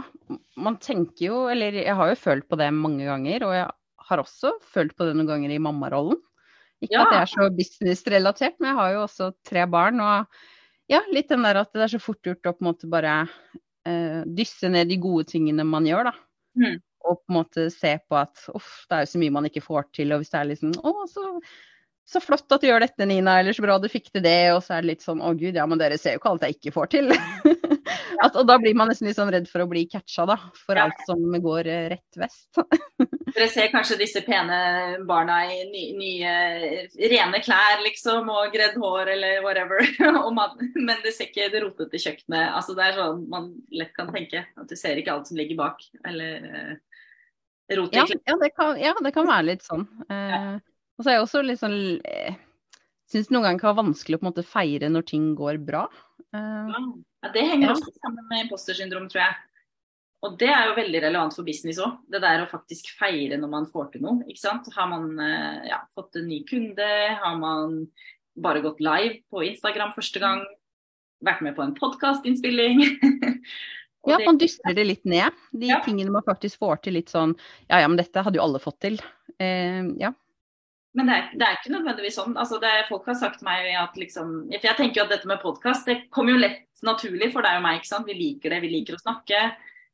man 0.59 0.77
tenker 0.83 1.25
jo, 1.27 1.43
eller 1.51 1.75
jeg 1.83 1.95
har 1.95 2.11
jo 2.11 2.19
følt 2.19 2.47
på 2.51 2.59
det 2.59 2.71
mange 2.75 3.05
ganger, 3.07 3.45
og 3.47 3.53
jeg 3.55 3.67
har 4.11 4.23
også 4.23 4.55
følt 4.73 4.95
på 4.97 5.07
det 5.07 5.15
noen 5.15 5.29
ganger 5.29 5.53
i 5.55 5.61
mammarollen. 5.63 6.19
Ikke 6.81 6.97
Ja. 6.97 7.03
at 7.05 7.11
det 7.13 7.19
er 7.21 7.29
så 7.29 7.49
businessrelatert, 7.53 8.55
men 8.59 8.71
jeg 8.71 8.79
har 8.79 8.93
jo 8.95 9.03
også 9.05 9.29
tre 9.45 9.67
barn. 9.69 9.99
Og 10.01 10.25
ja, 10.89 10.99
litt 11.13 11.29
den 11.29 11.45
der 11.45 11.61
at 11.61 11.71
det 11.75 11.83
er 11.85 11.93
så 11.93 12.01
fort 12.01 12.23
gjort 12.25 12.47
å 12.49 12.55
på 12.57 12.65
en 12.65 12.69
måte 12.71 12.89
bare 12.89 13.13
eh, 13.85 14.23
dysse 14.25 14.67
ned 14.71 14.89
de 14.89 14.97
gode 14.97 15.27
tingene 15.29 15.63
man 15.67 15.85
gjør, 15.87 16.09
da. 16.09 16.13
Mm. 16.57 16.79
Og 17.07 17.19
på 17.23 17.33
en 17.33 17.39
måte 17.41 17.67
se 17.73 17.95
på 18.07 18.17
at 18.19 18.45
uff, 18.53 18.71
det 18.89 18.97
er 18.97 19.05
jo 19.05 19.11
så 19.13 19.21
mye 19.23 19.35
man 19.39 19.49
ikke 19.49 19.63
får 19.65 19.89
til. 19.97 20.13
Og 20.15 20.21
hvis 20.23 20.33
det 20.33 20.39
er 20.41 20.49
liksom 20.51 20.73
å, 20.85 20.93
så, 21.09 21.27
så 22.11 22.21
flott 22.23 22.51
at 22.53 22.63
du 22.63 22.67
gjør 22.69 22.83
dette, 22.85 23.07
Nina, 23.09 23.39
eller 23.41 23.55
så 23.57 23.63
bra 23.65 23.77
du 23.81 23.89
fikk 23.91 24.11
til 24.13 24.25
det. 24.25 24.37
Og 24.55 24.61
så 24.65 24.77
er 24.77 24.85
det 24.85 24.93
litt 24.95 25.05
sånn 25.05 25.23
å 25.23 25.33
gud, 25.37 25.55
ja, 25.57 25.65
men 25.69 25.81
dere 25.81 25.97
ser 26.01 26.17
jo 26.17 26.21
ikke 26.21 26.33
alt 26.35 26.47
jeg 26.47 26.59
ikke 26.59 26.75
får 26.77 26.91
til. 26.93 27.11
at, 28.23 28.35
og 28.37 28.45
da 28.47 28.57
blir 28.61 28.75
man 28.77 28.91
nesten 28.91 29.07
litt 29.09 29.17
sånn 29.17 29.31
redd 29.33 29.47
for 29.49 29.63
å 29.63 29.69
bli 29.71 29.85
catcha, 29.89 30.27
da. 30.29 30.37
For 30.65 30.77
Ja. 30.77 30.85
alt 30.87 31.05
som 31.07 31.23
går 31.41 31.69
eh, 31.71 31.87
rett 31.95 32.21
vest. 32.21 32.49
Dere 33.31 33.47
ser 33.47 33.69
kanskje 33.71 33.95
disse 34.01 34.19
pene 34.25 34.55
barna 35.07 35.37
i 35.47 35.61
ny, 35.69 35.83
nye 35.95 36.31
rene 37.11 37.39
klær, 37.39 37.79
liksom, 37.85 38.27
og 38.27 38.51
gredd 38.51 38.75
hår 38.81 39.13
eller 39.13 39.39
whatever. 39.45 39.79
Og 40.25 40.33
man, 40.35 40.57
men 40.75 40.99
det 41.05 41.13
ser 41.15 41.29
ikke 41.29 41.47
det 41.53 41.61
rotete 41.63 42.01
kjøkkenet. 42.01 42.49
Altså, 42.51 42.75
det 42.75 42.89
er 42.89 42.97
sånn 42.99 43.23
man 43.31 43.47
lett 43.71 43.93
kan 43.95 44.11
tenke. 44.11 44.43
At 44.59 44.67
du 44.67 44.75
ser 44.75 44.99
ikke 44.99 45.15
alt 45.15 45.31
som 45.31 45.39
ligger 45.39 45.61
bak. 45.63 45.79
Eller 46.11 46.49
eh, 46.51 46.73
rot 47.79 47.93
i 47.93 47.99
Ja, 47.99 48.05
ja, 48.27 48.37
det 48.41 48.51
kan, 48.55 48.79
ja, 48.79 48.93
det 49.03 49.13
kan 49.15 49.29
være 49.29 49.49
litt 49.51 49.65
sånn. 49.65 49.85
Eh, 50.11 50.55
og 50.97 51.03
så 51.05 51.11
er 51.11 51.17
jeg 51.17 51.25
også 51.25 51.43
litt 51.45 51.61
sånn 51.61 51.77
eh, 52.07 52.39
Syns 53.11 53.27
noen 53.27 53.43
ganger 53.43 53.59
kan 53.59 53.73
være 53.73 53.83
vanskelig 53.89 54.15
å 54.15 54.21
på 54.21 54.23
en 54.23 54.29
måte 54.29 54.47
feire 54.47 54.87
når 54.87 55.03
ting 55.09 55.31
går 55.35 55.59
bra. 55.67 55.85
Eh, 56.31 56.75
Ja, 57.21 57.29
det 57.35 57.41
henger 57.45 57.75
også 57.75 57.91
sammen 57.99 58.25
med 58.31 58.47
impostersyndrom, 58.47 59.09
tror 59.11 59.21
jeg. 59.21 59.33
Og 60.25 60.37
det 60.41 60.47
er 60.53 60.69
jo 60.69 60.77
veldig 60.77 61.01
relevant 61.03 61.35
for 61.35 61.45
business 61.45 61.79
òg. 61.81 61.97
Det 62.09 62.21
der 62.21 62.43
å 62.43 62.49
faktisk 62.49 62.91
feire 62.97 63.37
når 63.41 63.51
man 63.51 63.67
får 63.69 63.91
til 63.93 64.05
noe. 64.05 64.21
ikke 64.29 64.41
sant? 64.41 64.69
Har 64.75 64.89
man 64.89 65.11
eh, 65.21 65.67
ja, 65.71 65.81
fått 65.97 66.17
en 66.17 66.27
ny 66.29 66.43
kunde, 66.49 66.87
har 67.21 67.37
man 67.41 67.83
bare 68.41 68.61
gått 68.63 68.81
live 68.81 69.19
på 69.33 69.43
Instagram 69.49 69.93
første 69.97 70.21
gang, 70.23 70.43
vært 71.25 71.41
med 71.45 71.57
på 71.57 71.65
en 71.65 71.75
podkastinnspilling. 71.77 72.83
ja, 74.07 74.17
man 74.25 74.37
dyster 74.41 74.73
det 74.73 74.83
litt 74.87 75.05
ned. 75.05 75.31
De 75.51 75.67
Ja. 75.67 75.81
tingene 75.85 76.09
man 76.11 76.23
faktisk 76.25 76.57
får 76.59 76.81
til 76.83 76.93
litt 76.97 77.09
sånn 77.13 77.35
Ja 77.69 77.79
ja, 77.83 77.87
men 77.87 77.97
dette 77.97 78.23
hadde 78.23 78.37
jo 78.39 78.43
alle 78.43 78.59
fått 78.59 78.79
til. 78.81 78.99
Eh, 79.39 79.83
ja. 80.01 80.13
Men 80.93 81.07
det 81.07 81.15
er, 81.15 81.27
det 81.39 81.45
er 81.47 81.55
ikke 81.59 81.71
nødvendigvis 81.71 82.15
sånn. 82.19 82.33
Altså 82.35 82.57
det, 82.59 82.71
folk 82.89 83.05
har 83.07 83.15
sagt 83.15 83.37
til 83.39 83.45
meg 83.47 83.69
at 83.79 83.93
liksom 83.95 84.33
For 84.51 84.67
jeg 84.67 84.75
tenker 84.79 84.99
jo 85.01 85.05
at 85.05 85.13
dette 85.13 85.27
med 85.29 85.39
podkast, 85.39 85.85
det 85.87 86.09
kommer 86.11 86.33
jo 86.33 86.41
lett 86.41 86.65
naturlig 86.83 87.31
for 87.31 87.41
deg 87.45 87.59
og 87.61 87.63
meg, 87.63 87.77
ikke 87.79 87.87
sant. 87.93 88.07
Vi 88.09 88.13
liker 88.17 88.49
det, 88.49 88.59
vi 88.65 88.73
liker 88.73 88.97
å 88.97 89.03
snakke. 89.03 89.39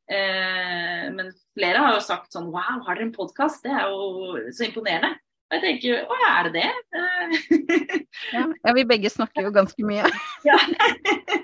Eh, 0.09 1.05
men 1.13 1.29
flere 1.53 1.83
har 1.83 1.93
jo 1.97 2.01
sagt 2.01 2.31
sånn 2.33 2.47
Wow, 2.49 2.79
har 2.87 2.95
dere 2.95 3.09
en 3.09 3.13
podkast? 3.13 3.61
Det 3.67 3.71
er 3.75 3.89
jo 3.91 4.39
så 4.55 4.65
imponerende. 4.69 5.17
Og 5.47 5.55
jeg 5.59 5.63
tenker 5.63 6.01
å 6.07 6.15
ja, 6.23 6.31
er 6.39 6.49
det 6.49 6.63
det? 6.63 6.71
Eh, 6.97 7.99
Ja. 8.33 8.41
ja, 8.65 8.73
vi 8.73 8.83
begge 8.89 9.09
snakker 9.13 9.45
jo 9.45 9.51
ganske 9.55 9.83
mye. 9.85 10.09
ja. 10.47 10.57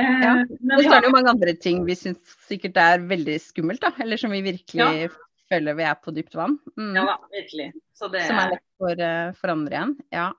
Eh, 0.00 0.20
Ja. 0.24 0.34
Men 0.60 0.76
Og 0.78 0.84
så 0.84 0.92
er 0.96 1.00
det 1.04 1.10
jo 1.10 1.16
mange 1.16 1.32
andre 1.34 1.54
ting 1.60 1.82
vi 1.86 1.96
syns 1.98 2.36
sikkert 2.48 2.78
er 2.80 3.02
veldig 3.10 3.36
skummelt, 3.44 3.82
da. 3.84 3.92
Eller 4.00 4.20
som 4.20 4.32
vi 4.32 4.40
virkelig 4.42 4.80
Ja. 4.80 5.08
føler 5.50 5.76
vi 5.76 5.82
er 5.88 5.98
på 6.00 6.14
dypt 6.14 6.34
vann. 6.38 6.58
Mm. 6.78 6.94
Ja 6.96 7.04
da, 7.04 7.16
virkelig. 7.34 7.72
Så 7.94 8.08
det, 8.12 8.26
Som 8.26 8.38
er 8.38 8.54
lett 8.54 8.64
for, 8.78 8.90
eh, 8.96 9.32
for 9.32 9.48
andre 9.52 9.76
igjen. 9.76 9.96
Ja. 10.12 10.32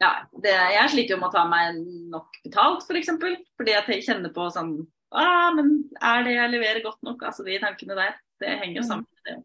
ja, 0.00 0.12
det, 0.40 0.54
jeg 0.54 0.90
sliter 0.90 1.14
jo 1.16 1.20
med 1.20 1.30
å 1.30 1.32
ta 1.32 1.44
meg 1.48 1.76
nok 2.10 2.28
betalt, 2.44 2.82
f.eks. 2.82 2.86
For 2.86 2.96
eksempel, 3.00 3.36
fordi 3.58 3.74
jeg 3.74 4.04
kjenner 4.06 4.32
på 4.32 4.46
sånn 4.54 4.86
ah, 5.12 5.50
men 5.56 5.90
er 6.00 6.22
det 6.24 6.34
jeg 6.36 6.50
leverer 6.52 6.82
godt 6.84 7.02
nok? 7.02 7.22
Altså 7.26 7.44
de 7.44 7.58
tankene 7.58 7.96
der. 7.98 8.14
Det 8.40 8.58
henger 8.60 8.80
jo 8.80 8.86
sammen 8.86 9.06
med 9.10 9.32
det. 9.34 9.44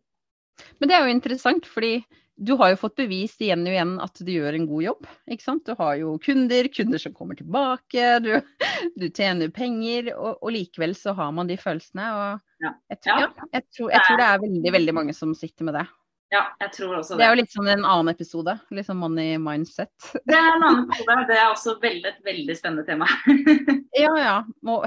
Men 0.80 0.90
det 0.90 0.96
er 0.96 1.04
jo 1.08 1.16
interessant, 1.16 1.66
fordi 1.66 2.06
du 2.38 2.54
har 2.60 2.74
jo 2.74 2.78
fått 2.82 2.96
bevist 3.00 3.40
igjen 3.42 3.64
og 3.64 3.72
igjen 3.72 3.94
at 4.04 4.20
du 4.20 4.32
gjør 4.34 4.58
en 4.58 4.66
god 4.68 4.84
jobb. 4.84 5.06
ikke 5.32 5.46
sant? 5.46 5.66
Du 5.68 5.76
har 5.80 5.96
jo 6.02 6.16
kunder, 6.20 6.68
kunder 6.76 7.00
som 7.00 7.14
kommer 7.16 7.38
tilbake, 7.40 8.08
du, 8.26 8.32
du 9.00 9.06
tjener 9.10 9.52
penger, 9.56 10.12
og, 10.18 10.40
og 10.44 10.52
likevel 10.56 10.96
så 11.00 11.14
har 11.16 11.32
man 11.36 11.48
de 11.48 11.56
følelsene. 11.58 12.08
og 12.12 12.42
jeg, 12.92 13.00
tror, 13.04 13.22
Ja. 13.22 13.30
jeg, 13.54 13.64
tror, 13.78 13.92
jeg 13.94 14.02
tror 14.08 14.18
det 14.20 14.26
er 14.32 14.42
veldig 14.48 14.74
veldig 14.80 14.96
mange 14.98 15.14
som 15.16 15.32
sitter 15.38 15.68
med 15.70 15.80
det. 15.80 15.86
Ja, 16.34 16.42
jeg 16.60 16.72
tror 16.74 16.96
også 16.98 17.14
Det 17.16 17.20
det. 17.22 17.26
er 17.28 17.32
jo 17.36 17.40
litt 17.40 17.52
som 17.54 17.68
en 17.70 17.84
annen 17.86 18.10
episode, 18.12 18.56
liksom 18.74 18.98
money 19.00 19.38
mindset. 19.40 19.92
Det 20.26 20.36
er 20.36 20.48
en 20.56 20.64
annen 20.66 20.88
episode. 20.90 21.26
Det 21.30 21.38
er 21.38 21.52
også 21.54 21.76
veldig, 21.84 22.12
et 22.12 22.26
veldig 22.26 22.56
spennende 22.58 22.86
tema. 22.88 23.08
Ja 23.96 24.10
ja, 24.20 24.34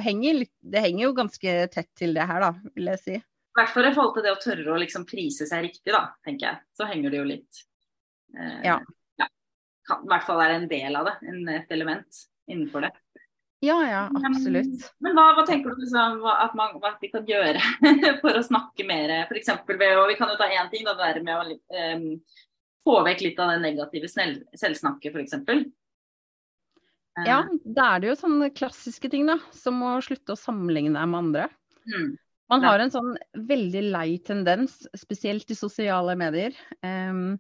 henger, 0.05 0.43
det 0.61 0.81
henger 0.85 1.07
jo 1.07 1.15
ganske 1.17 1.53
tett 1.73 1.89
til 1.97 2.13
det 2.19 2.27
her, 2.29 2.43
da, 2.45 2.51
vil 2.77 2.91
jeg 2.91 3.01
si. 3.07 3.15
I 3.49 3.59
hvert 3.59 3.73
fall 3.75 3.89
i 3.89 3.95
forhold 3.95 4.15
til 4.15 4.27
det 4.27 4.35
å 4.35 4.41
tørre 4.43 4.75
å 4.75 4.79
liksom 4.79 5.05
prise 5.09 5.47
seg 5.49 5.65
riktig, 5.67 5.91
da, 5.95 6.05
tenker 6.27 6.51
jeg. 6.51 6.63
Så 6.79 6.87
henger 6.87 7.11
det 7.11 7.21
jo 7.21 7.27
litt 7.27 7.65
eh, 8.37 8.61
Ja. 8.67 8.79
Kan, 9.89 10.05
I 10.05 10.11
hvert 10.13 10.27
fall 10.29 10.43
er 10.45 10.55
en 10.55 10.69
del 10.71 10.99
av 10.99 11.09
det. 11.09 11.15
En, 11.31 11.41
et 11.49 11.71
element 11.73 12.23
innenfor 12.49 12.85
det. 12.85 12.93
Ja 13.65 13.79
ja, 13.89 14.03
absolutt. 14.29 14.85
Men 15.03 15.17
hva, 15.19 15.33
hva 15.35 15.43
tenker 15.49 15.75
du 15.75 15.81
liksom, 15.83 16.21
at, 16.31 16.53
man, 16.55 16.77
hva 16.79 16.93
vi 17.01 17.09
kan 17.11 17.25
gjøre 17.27 17.63
for 18.23 18.39
å 18.39 18.45
snakke 18.47 18.87
mer? 18.87 19.11
F.eks. 19.25 19.51
ved 19.73 19.99
å 19.99 20.05
Vi 20.07 20.19
kan 20.21 20.31
jo 20.31 20.37
ta 20.39 20.47
én 20.47 20.71
ting, 20.71 20.85
da, 20.87 20.95
det 20.95 21.09
der 21.17 21.25
med 21.27 21.41
å 21.41 21.97
um, 21.97 22.07
få 22.87 23.01
vekk 23.09 23.25
litt 23.27 23.43
av 23.43 23.51
det 23.51 23.59
negative 23.65 24.11
selv, 24.13 24.45
selvsnakket, 24.61 25.17
f.eks. 25.17 25.67
Ja, 27.27 27.41
da 27.65 27.89
er 27.97 28.05
det 28.05 28.13
jo 28.13 28.21
sånne 28.21 28.53
klassiske 28.55 29.11
ting, 29.11 29.27
da. 29.27 29.41
Som 29.57 29.83
å 29.83 29.97
slutte 30.07 30.37
å 30.37 30.39
sammenligne 30.39 30.95
deg 30.95 31.11
med 31.11 31.19
andre. 31.25 31.49
Mm. 31.91 32.13
Man 32.49 32.65
har 32.65 32.81
en 32.81 32.91
sånn 32.93 33.13
veldig 33.49 33.83
lei 33.93 34.19
tendens, 34.25 34.81
spesielt 34.97 35.51
i 35.53 35.57
sosiale 35.59 36.17
medier, 36.17 36.57
um, 36.83 37.39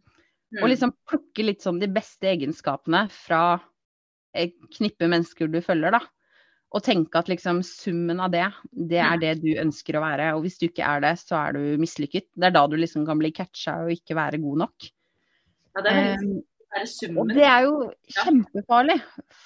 Mm. 0.48 0.62
å 0.64 0.68
liksom 0.70 0.92
plukke 1.04 1.44
litt 1.44 1.60
sånn 1.60 1.78
de 1.80 1.86
beste 1.92 2.24
egenskapene 2.24 3.10
fra 3.12 3.60
et 4.34 4.54
knippe 4.78 5.04
mennesker 5.04 5.46
du 5.52 5.58
følger, 5.60 5.92
da. 5.92 6.00
Og 6.72 6.82
tenke 6.84 7.16
at 7.20 7.28
liksom 7.28 7.60
summen 7.64 8.18
av 8.20 8.30
det, 8.30 8.46
det 8.72 8.96
er 8.96 9.16
Mm. 9.16 9.20
det 9.20 9.32
du 9.42 9.48
ønsker 9.60 9.96
å 9.96 10.00
være. 10.04 10.34
Og 10.36 10.42
hvis 10.44 10.58
du 10.58 10.68
ikke 10.68 10.84
er 10.88 11.00
det, 11.00 11.18
så 11.18 11.36
er 11.48 11.52
du 11.52 11.76
mislykket. 11.76 12.28
Det 12.34 12.44
er 12.46 12.50
da 12.50 12.66
du 12.66 12.76
liksom 12.76 13.04
kan 13.06 13.18
bli 13.18 13.30
catcha 13.30 13.84
og 13.84 13.90
ikke 13.92 14.16
være 14.16 14.40
god 14.40 14.58
nok. 14.58 14.90
Ja, 15.76 15.82
det 15.82 15.92
er 15.92 16.16
Um, 16.16 16.42
det 16.72 17.16
og 17.16 17.28
det 17.28 17.44
er 17.44 17.62
jo 17.64 17.92
kjempefarlig, 18.12 19.02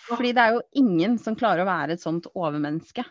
fordi 0.08 0.32
det 0.34 0.38
er 0.38 0.52
jo 0.54 0.62
ingen 0.74 1.18
som 1.18 1.36
klarer 1.36 1.62
å 1.62 1.66
være 1.66 1.92
et 1.92 2.00
sånt 2.00 2.26
overmenneske. 2.34 3.04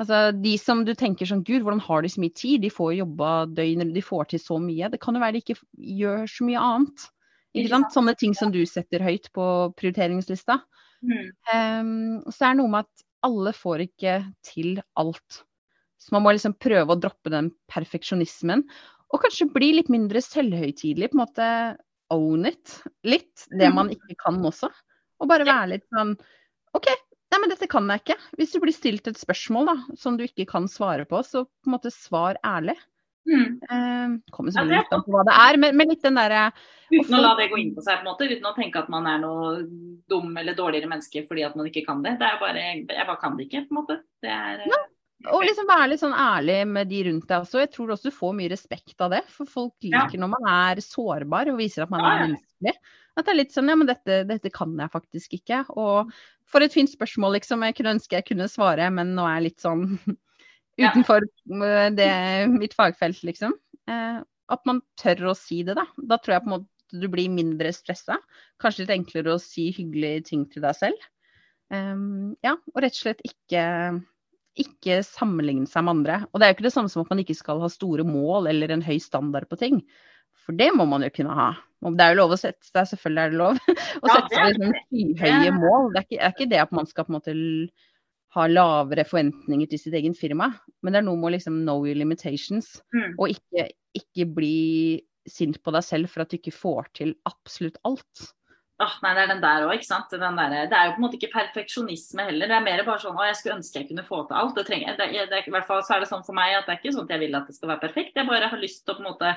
Altså, 0.00 0.32
De 0.32 0.54
som 0.60 0.82
du 0.86 0.94
tenker 0.96 1.28
sånn 1.28 1.44
Gud, 1.44 1.62
hvordan 1.62 1.82
har 1.84 2.02
de 2.02 2.10
så 2.12 2.22
mye 2.22 2.32
tid? 2.36 2.62
De 2.64 2.70
får 2.72 2.94
jobba 3.02 3.30
døgn, 3.52 3.82
eller 3.84 3.96
de 3.96 4.04
får 4.04 4.30
til 4.32 4.40
så 4.42 4.56
mye. 4.62 4.88
Det 4.92 5.00
kan 5.02 5.16
jo 5.16 5.20
være 5.22 5.36
de 5.36 5.42
ikke 5.44 5.58
gjør 6.00 6.24
så 6.30 6.46
mye 6.48 6.62
annet. 6.70 7.06
Ikke 7.52 7.72
sant? 7.74 7.92
Sånne 7.92 8.14
ting 8.16 8.34
som 8.38 8.52
du 8.54 8.62
setter 8.68 9.02
høyt 9.04 9.28
på 9.36 9.44
prioriteringslista. 9.76 10.60
Mm. 11.02 11.28
Um, 11.52 11.92
så 12.30 12.46
er 12.46 12.54
det 12.54 12.60
noe 12.62 12.72
med 12.72 12.86
at 12.86 13.04
alle 13.26 13.52
får 13.56 13.84
ikke 13.88 14.16
til 14.46 14.80
alt. 15.00 15.42
Så 16.00 16.14
man 16.14 16.24
må 16.24 16.32
liksom 16.32 16.54
prøve 16.56 16.94
å 16.94 17.00
droppe 17.00 17.32
den 17.32 17.50
perfeksjonismen. 17.68 18.64
Og 19.10 19.20
kanskje 19.24 19.50
bli 19.52 19.72
litt 19.76 19.90
mindre 19.92 20.22
selvhøytidelig. 20.24 21.10
På 21.10 21.18
en 21.18 21.24
måte 21.26 21.48
own 22.14 22.46
it 22.48 22.78
litt. 23.04 23.46
Det 23.50 23.68
Mm. 23.68 23.74
man 23.74 23.90
ikke 23.90 24.16
kan 24.24 24.40
også. 24.40 24.70
Og 25.20 25.28
bare 25.28 25.44
være 25.44 25.68
litt 25.74 25.84
sånn 25.92 26.16
OK, 26.72 26.86
nei, 27.30 27.40
men 27.40 27.50
dette 27.52 27.68
kan 27.70 27.86
jeg 27.88 28.02
ikke. 28.02 28.16
Hvis 28.38 28.52
du 28.54 28.60
blir 28.62 28.74
stilt 28.74 29.06
et 29.10 29.18
spørsmål 29.20 29.66
da, 29.70 29.76
som 29.96 30.16
du 30.18 30.24
ikke 30.26 30.46
kan 30.50 30.66
svare 30.70 31.04
på, 31.08 31.20
så 31.26 31.44
på 31.46 31.70
en 31.70 31.76
måte 31.76 31.92
svar 31.94 32.38
ærlig. 32.46 32.76
Mm. 33.28 33.60
Um, 33.70 34.12
kommer 34.32 34.48
Ja, 34.50 34.62
selvfølgelig 34.62 34.78
litt 34.80 34.94
an 34.96 35.02
på 35.04 35.12
hva 35.12 35.22
det 35.28 35.34
er, 35.36 35.56
men, 35.60 35.76
men 35.76 35.90
litt 35.92 36.02
den 36.02 36.16
derre 36.16 36.46
Uten 36.90 37.14
å 37.14 37.20
la 37.20 37.34
det 37.36 37.50
gå 37.52 37.58
inn 37.60 37.74
på 37.76 37.82
seg, 37.84 38.00
på 38.00 38.06
en 38.06 38.08
måte, 38.08 38.26
uten 38.32 38.48
å 38.48 38.54
tenke 38.56 38.80
at 38.80 38.88
man 38.90 39.04
er 39.06 39.20
noe 39.22 39.50
dum 40.10 40.32
eller 40.40 40.56
dårligere 40.58 40.88
menneske 40.90 41.22
fordi 41.28 41.44
at 41.46 41.54
man 41.54 41.68
ikke 41.68 41.84
kan 41.86 42.00
det. 42.02 42.16
Det 42.18 42.26
er 42.26 42.32
jo 42.38 42.40
bare, 42.40 42.64
Jeg 42.80 43.06
bare 43.06 43.20
kan 43.20 43.36
det 43.36 43.46
ikke, 43.46 43.66
på 43.68 43.76
en 43.76 43.78
måte. 43.82 43.98
Det 44.24 44.32
er, 44.32 44.64
eh, 44.64 44.88
Og 45.30 45.44
liksom 45.44 45.68
være 45.68 45.90
litt 45.92 46.00
sånn 46.00 46.16
ærlig 46.16 46.58
med 46.72 46.88
de 46.90 47.02
rundt 47.10 47.28
deg 47.28 47.44
også. 47.44 47.60
Jeg 47.60 47.70
tror 47.76 47.92
også 47.92 48.08
du 48.08 48.16
får 48.16 48.34
mye 48.40 48.50
respekt 48.56 49.04
av 49.04 49.12
det. 49.12 49.22
For 49.36 49.44
folk 49.46 49.74
Ja. 49.84 50.06
liker 50.06 50.18
når 50.24 50.32
man 50.32 50.48
er 50.56 50.80
sårbar 50.80 51.52
og 51.52 51.60
viser 51.60 51.84
at 51.84 51.90
man 51.92 52.00
Ja, 52.00 52.08
er 52.08 52.16
ja. 52.16 52.26
menneskelig. 52.26 52.74
At 53.20 53.28
det 53.28 53.34
er 53.34 53.40
litt 53.42 53.54
sånn 53.54 53.68
ja, 53.70 53.76
men 53.76 53.88
dette, 53.90 54.22
dette 54.28 54.52
kan 54.54 54.72
jeg 54.80 54.92
faktisk 54.92 55.36
ikke. 55.36 55.62
Og 55.76 56.10
for 56.50 56.64
et 56.64 56.74
fint 56.74 56.90
spørsmål, 56.90 57.36
liksom. 57.38 57.62
Jeg 57.68 57.76
kunne 57.78 57.94
ønske 57.98 58.18
jeg 58.18 58.28
kunne 58.32 58.50
svare, 58.50 58.88
men 58.94 59.14
nå 59.16 59.28
er 59.28 59.38
jeg 59.38 59.46
litt 59.50 59.64
sånn 59.64 59.86
utenfor 60.80 61.26
ja. 61.28 61.88
det, 61.94 62.10
mitt 62.56 62.76
fagfelt, 62.78 63.22
liksom. 63.28 63.54
Eh, 63.90 64.20
at 64.50 64.66
man 64.66 64.82
tør 64.98 65.30
å 65.30 65.38
si 65.38 65.62
det, 65.66 65.76
da. 65.78 65.86
Da 66.10 66.18
tror 66.18 66.36
jeg 66.36 66.46
på 66.46 66.50
en 66.50 66.56
måte 66.58 66.70
du 66.90 67.06
blir 67.10 67.30
mindre 67.30 67.70
stressa. 67.74 68.18
Kanskje 68.58 68.84
litt 68.84 68.94
enklere 68.96 69.36
å 69.36 69.42
si 69.42 69.68
hyggelige 69.74 70.24
ting 70.32 70.46
til 70.50 70.64
deg 70.64 70.74
selv. 70.78 71.10
Um, 71.70 72.34
ja, 72.42 72.56
og 72.72 72.80
rett 72.82 72.96
og 72.96 73.02
slett 73.04 73.20
ikke, 73.22 73.64
ikke 74.58 75.00
sammenligne 75.06 75.70
seg 75.70 75.86
med 75.86 76.00
andre. 76.00 76.16
Og 76.30 76.40
det 76.40 76.46
er 76.46 76.52
jo 76.52 76.58
ikke 76.58 76.66
det 76.66 76.74
samme 76.74 76.90
som 76.90 77.04
at 77.04 77.12
man 77.12 77.22
ikke 77.22 77.38
skal 77.38 77.62
ha 77.62 77.70
store 77.70 78.06
mål 78.06 78.50
eller 78.50 78.74
en 78.74 78.82
høy 78.82 78.96
standard 79.02 79.46
på 79.50 79.60
ting. 79.60 79.84
For 80.46 80.56
det 80.56 80.70
må 80.76 80.86
man 80.88 81.04
jo 81.04 81.12
kunne 81.14 81.36
ha. 81.36 81.50
Det 81.80 82.04
er 82.04 82.12
jo 82.12 82.20
lov 82.20 82.34
å 82.34 82.40
sette 82.40 82.66
seg, 82.66 82.88
selvfølgelig 82.90 83.22
er 83.22 83.30
det 83.32 83.38
lov, 83.40 83.60
å 84.04 84.10
sette 84.10 84.34
seg 84.34 84.50
liksom 84.50 84.74
skyhøye 84.80 85.52
mål. 85.56 85.92
Det 85.92 86.00
er, 86.00 86.06
ikke, 86.06 86.16
det 86.16 86.26
er 86.26 86.34
ikke 86.34 86.50
det 86.52 86.64
at 86.64 86.74
man 86.76 86.88
skal 86.88 87.06
på 87.06 87.12
en 87.12 87.18
måte 87.18 87.36
ha 88.36 88.46
lavere 88.46 89.04
forventninger 89.08 89.70
til 89.70 89.80
sitt 89.82 89.94
egen 89.98 90.12
firma, 90.14 90.52
men 90.84 90.94
det 90.94 91.00
er 91.00 91.06
noe 91.08 91.18
med 91.18 91.32
å 91.32 91.34
liksom 91.34 91.62
know 91.64 91.86
your 91.86 91.98
limitations. 91.98 92.76
Mm. 92.94 93.16
Og 93.16 93.32
ikke, 93.32 93.70
ikke 93.98 94.28
bli 94.36 94.58
sint 95.28 95.58
på 95.62 95.72
deg 95.74 95.86
selv 95.86 96.12
for 96.12 96.24
at 96.24 96.30
du 96.30 96.38
ikke 96.38 96.54
får 96.54 96.92
til 97.00 97.16
absolutt 97.28 97.80
alt. 97.88 98.28
Oh, 98.80 98.92
nei, 99.04 99.10
det 99.12 99.24
er 99.26 99.32
den 99.34 99.42
der 99.42 99.66
òg, 99.66 99.74
ikke 99.76 99.88
sant. 99.90 100.12
Der, 100.14 100.54
det 100.70 100.76
er 100.76 100.86
jo 100.88 100.92
på 100.94 101.00
en 101.02 101.04
måte 101.04 101.18
ikke 101.18 101.34
perfeksjonisme 101.34 102.24
heller. 102.30 102.48
Det 102.48 102.56
er 102.56 102.64
mer 102.64 102.82
bare 102.86 103.02
sånn 103.02 103.18
å, 103.18 103.26
jeg 103.28 103.36
skulle 103.36 103.58
ønske 103.58 103.82
jeg 103.82 103.88
kunne 103.90 104.06
få 104.06 104.22
til 104.28 104.38
alt. 104.40 104.54
Det 104.56 104.64
trenger, 104.70 104.96
det, 104.96 105.08
det, 105.28 105.42
I 105.44 105.52
hvert 105.52 105.68
fall 105.68 105.82
så 105.84 105.96
er 105.96 106.04
det 106.04 106.08
sånn 106.08 106.24
for 106.24 106.36
meg 106.38 106.54
at 106.56 106.64
det 106.64 106.76
er 106.76 106.80
ikke 106.80 106.94
sånn 106.94 107.04
at 107.04 107.12
jeg 107.12 107.22
vil 107.26 107.36
at 107.36 107.50
det 107.50 107.56
skal 107.58 107.72
være 107.74 107.82
perfekt. 107.82 108.16
Jeg 108.16 108.30
bare 108.30 108.48
har 108.48 108.62
lyst 108.62 108.86
til 108.86 108.94
å 108.94 108.96
på 108.96 109.04
en 109.04 109.10
måte 109.10 109.34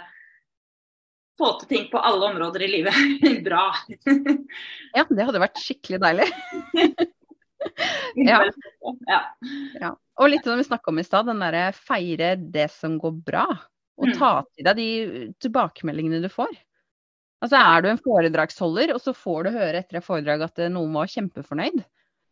få 1.39 1.49
til 1.59 1.69
ting 1.69 1.89
på 1.91 2.01
alle 2.01 2.29
områder 2.31 2.65
i 2.65 2.71
livet 2.71 2.93
bra. 3.47 3.65
ja, 4.93 5.05
det 5.09 5.27
hadde 5.27 5.41
vært 5.43 5.61
skikkelig 5.61 6.01
deilig. 6.03 6.29
ja. 8.29 8.41
ja. 9.79 9.93
Og 10.19 10.29
litt 10.29 10.45
som 10.45 10.59
vi 10.59 10.67
snakka 10.67 10.91
om 10.91 11.01
i 11.01 11.07
stad, 11.07 11.29
den 11.29 11.41
derre 11.41 11.71
feire 11.75 12.35
det 12.37 12.69
som 12.73 12.99
går 13.01 13.17
bra. 13.25 13.47
Og 14.01 14.09
mm. 14.09 14.13
ta 14.17 14.35
til 14.53 14.67
deg 14.67 14.79
de 14.79 15.25
tilbakemeldingene 15.41 16.21
du 16.23 16.29
får. 16.33 16.53
Altså 17.43 17.59
Er 17.59 17.83
du 17.83 17.89
en 17.91 17.99
foredragsholder, 17.99 18.93
og 18.95 19.01
så 19.03 19.11
får 19.17 19.43
du 19.45 19.57
høre 19.57 19.81
etter 19.81 19.99
et 19.99 20.05
foredrag 20.05 20.45
at 20.45 20.63
noen 20.71 20.93
var 20.95 21.11
kjempefornøyd, 21.11 21.81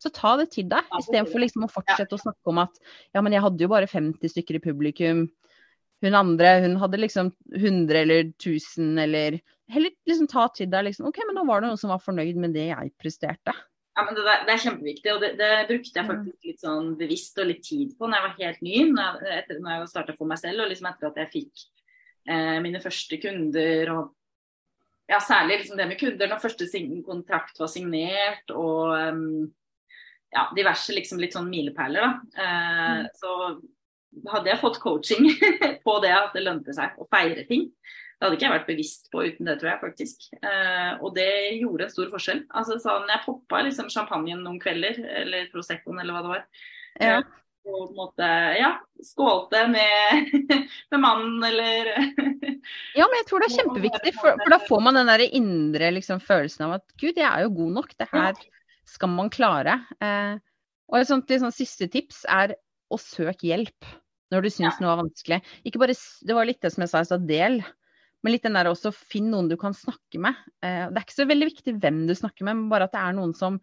så 0.01 0.10
ta 0.15 0.38
det 0.39 0.48
til 0.55 0.70
deg. 0.72 0.88
Istedenfor 0.98 1.43
liksom 1.43 1.67
å 1.67 1.72
fortsette 1.72 2.15
å 2.15 2.22
snakke 2.22 2.50
om 2.50 2.62
at 2.63 2.79
ja, 3.13 3.22
men 3.22 3.36
jeg 3.36 3.43
hadde 3.43 3.65
jo 3.65 3.70
bare 3.70 3.89
50 3.91 4.34
stykker 4.34 4.58
i 4.58 4.63
publikum. 4.63 5.25
Hun 6.01 6.17
andre 6.17 6.53
hun 6.63 6.77
hadde 6.81 7.00
liksom 7.01 7.31
100 7.55 8.00
eller 8.03 8.31
1000 8.34 9.00
eller 9.05 9.41
Heller 9.72 9.93
liksom 10.03 10.27
ta 10.27 10.50
til 10.51 10.67
deg 10.67 10.84
liksom 10.84 11.05
OK, 11.08 11.22
men 11.24 11.38
nå 11.38 11.46
var 11.48 11.62
det 11.62 11.70
noen 11.70 11.79
som 11.79 11.93
var 11.93 12.01
fornøyd 12.03 12.36
med 12.43 12.51
det 12.58 12.65
jeg 12.74 12.89
presterte. 13.00 13.53
Ja, 13.96 14.03
men 14.03 14.17
det, 14.17 14.24
der, 14.25 14.41
det 14.48 14.51
er 14.53 14.63
kjempeviktig, 14.65 15.12
og 15.13 15.22
det, 15.24 15.29
det, 15.39 15.51
brukte 15.70 15.96
jeg 15.96 16.08
mm. 16.08 16.10
faktisk 16.10 16.50
litt 16.50 16.63
sånn 16.63 16.89
bevisst 17.00 17.39
og 17.39 17.48
litt 17.48 17.62
tid 17.63 17.93
på 17.96 18.08
når 18.08 18.17
jeg 18.17 18.25
var 18.25 18.34
helt 18.41 18.65
ny. 18.67 18.75
Når 18.96 19.22
jeg, 19.27 19.38
etter, 19.41 19.62
når 19.63 19.74
jeg 19.74 19.89
starta 19.91 20.15
for 20.17 20.31
meg 20.31 20.41
selv, 20.41 20.63
og 20.63 20.72
liksom 20.72 20.89
etter 20.91 21.08
at 21.08 21.22
jeg 21.22 21.31
fikk 21.36 21.63
eh, 22.27 22.58
mine 22.63 22.84
første 22.84 23.20
kunder. 23.24 23.93
og 23.96 25.12
ja, 25.12 25.20
Særlig 25.24 25.62
liksom 25.62 25.79
det 25.79 25.88
med 25.89 26.00
kunder 26.00 26.31
når 26.31 26.43
første 26.43 26.84
kontrakt 27.08 27.60
var 27.60 27.72
signert, 27.72 28.55
og 28.55 28.96
um, 29.12 29.51
ja, 30.31 30.48
diverse 30.55 30.96
liksom 30.96 31.20
litt 31.20 31.36
sånn 31.36 31.51
milepæler. 31.51 32.08
da. 32.08 32.43
Eh, 32.43 32.89
mm. 33.01 33.10
Så 33.20 33.38
hadde 34.32 34.51
jeg 34.51 34.62
fått 34.62 34.80
coaching 34.84 35.27
på 35.86 35.98
det 36.03 36.13
at 36.15 36.36
det 36.36 36.46
lønte 36.46 36.75
seg 36.75 36.98
å 37.00 37.08
feire 37.12 37.46
ting. 37.50 37.70
Det 38.22 38.27
hadde 38.27 38.38
ikke 38.38 38.46
jeg 38.46 38.53
vært 38.53 38.68
bevisst 38.70 39.08
på 39.10 39.24
uten 39.25 39.48
det, 39.50 39.56
tror 39.58 39.72
jeg 39.72 39.82
faktisk. 39.82 40.25
Eh, 40.46 40.91
og 41.01 41.15
det 41.15 41.32
gjorde 41.58 41.88
en 41.88 41.94
stor 41.94 42.10
forskjell. 42.12 42.44
Altså 42.53 42.77
sånn, 42.84 43.08
Jeg 43.10 43.24
poppa 43.25 43.63
liksom 43.65 43.89
champagnen 43.89 44.44
noen 44.46 44.60
kvelder, 44.62 45.00
eller 45.24 45.48
Proseccoen 45.50 46.03
eller 46.03 46.13
hva 46.13 46.22
det 46.22 46.34
var. 46.36 46.44
Ja. 47.01 47.15
Eh, 47.15 47.39
og 47.62 47.79
på 47.79 47.88
en 47.88 47.98
måte, 47.98 48.27
ja, 48.57 48.70
skålte 49.05 49.64
med, 49.70 50.29
med 50.94 51.01
mannen 51.01 51.44
eller 51.46 51.90
Ja, 53.00 53.05
men 53.05 53.18
jeg 53.20 53.27
tror 53.29 53.42
det 53.42 53.50
er 53.50 53.57
kjempeviktig, 53.59 54.14
for, 54.18 54.38
for 54.38 54.53
da 54.53 54.62
får 54.68 54.81
man 54.85 54.98
den 54.98 55.09
der 55.09 55.25
indre 55.27 55.92
liksom, 55.98 56.22
følelsen 56.25 56.68
av 56.68 56.77
at 56.79 56.85
gud, 57.01 57.18
jeg 57.18 57.25
er 57.25 57.46
jo 57.46 57.53
god 57.57 57.75
nok. 57.79 57.96
Det 57.98 58.09
her 58.14 58.38
skal 58.90 59.14
man 59.14 59.33
klare. 59.33 59.79
Eh, 59.98 60.38
og 60.92 61.00
et 61.00 61.09
sånt 61.09 61.29
liksom, 61.31 61.53
siste 61.55 61.90
tips 61.90 62.22
er 62.29 62.53
å 62.92 63.01
søke 63.01 63.50
hjelp 63.50 63.90
når 64.31 64.46
du 64.46 64.50
syns 64.50 64.77
ja. 64.77 64.79
noe 64.83 64.96
er 64.96 65.03
vanskelig. 65.03 65.39
Ikke 65.67 65.81
bare, 65.81 65.96
det 65.96 66.37
var 66.37 66.48
litt 66.48 66.61
det 66.63 66.74
som 66.74 66.85
jeg 66.85 66.94
sa, 66.94 67.03
så 67.07 67.20
del. 67.20 67.61
Men 68.22 68.35
litt 68.35 68.46
den 68.46 68.57
der 68.57 68.70
også, 68.70 68.91
finn 68.94 69.31
noen 69.33 69.50
du 69.50 69.57
kan 69.59 69.74
snakke 69.75 70.22
med. 70.22 70.37
Eh, 70.61 70.87
det 70.91 71.00
er 71.00 71.05
ikke 71.05 71.17
så 71.17 71.27
veldig 71.29 71.48
viktig 71.50 71.75
hvem 71.81 72.03
du 72.09 72.13
snakker 72.17 72.46
med, 72.46 72.59
men 72.59 72.72
bare 72.72 72.87
at 72.87 72.94
det 72.94 73.01
er 73.01 73.15
noen 73.17 73.33
som 73.37 73.57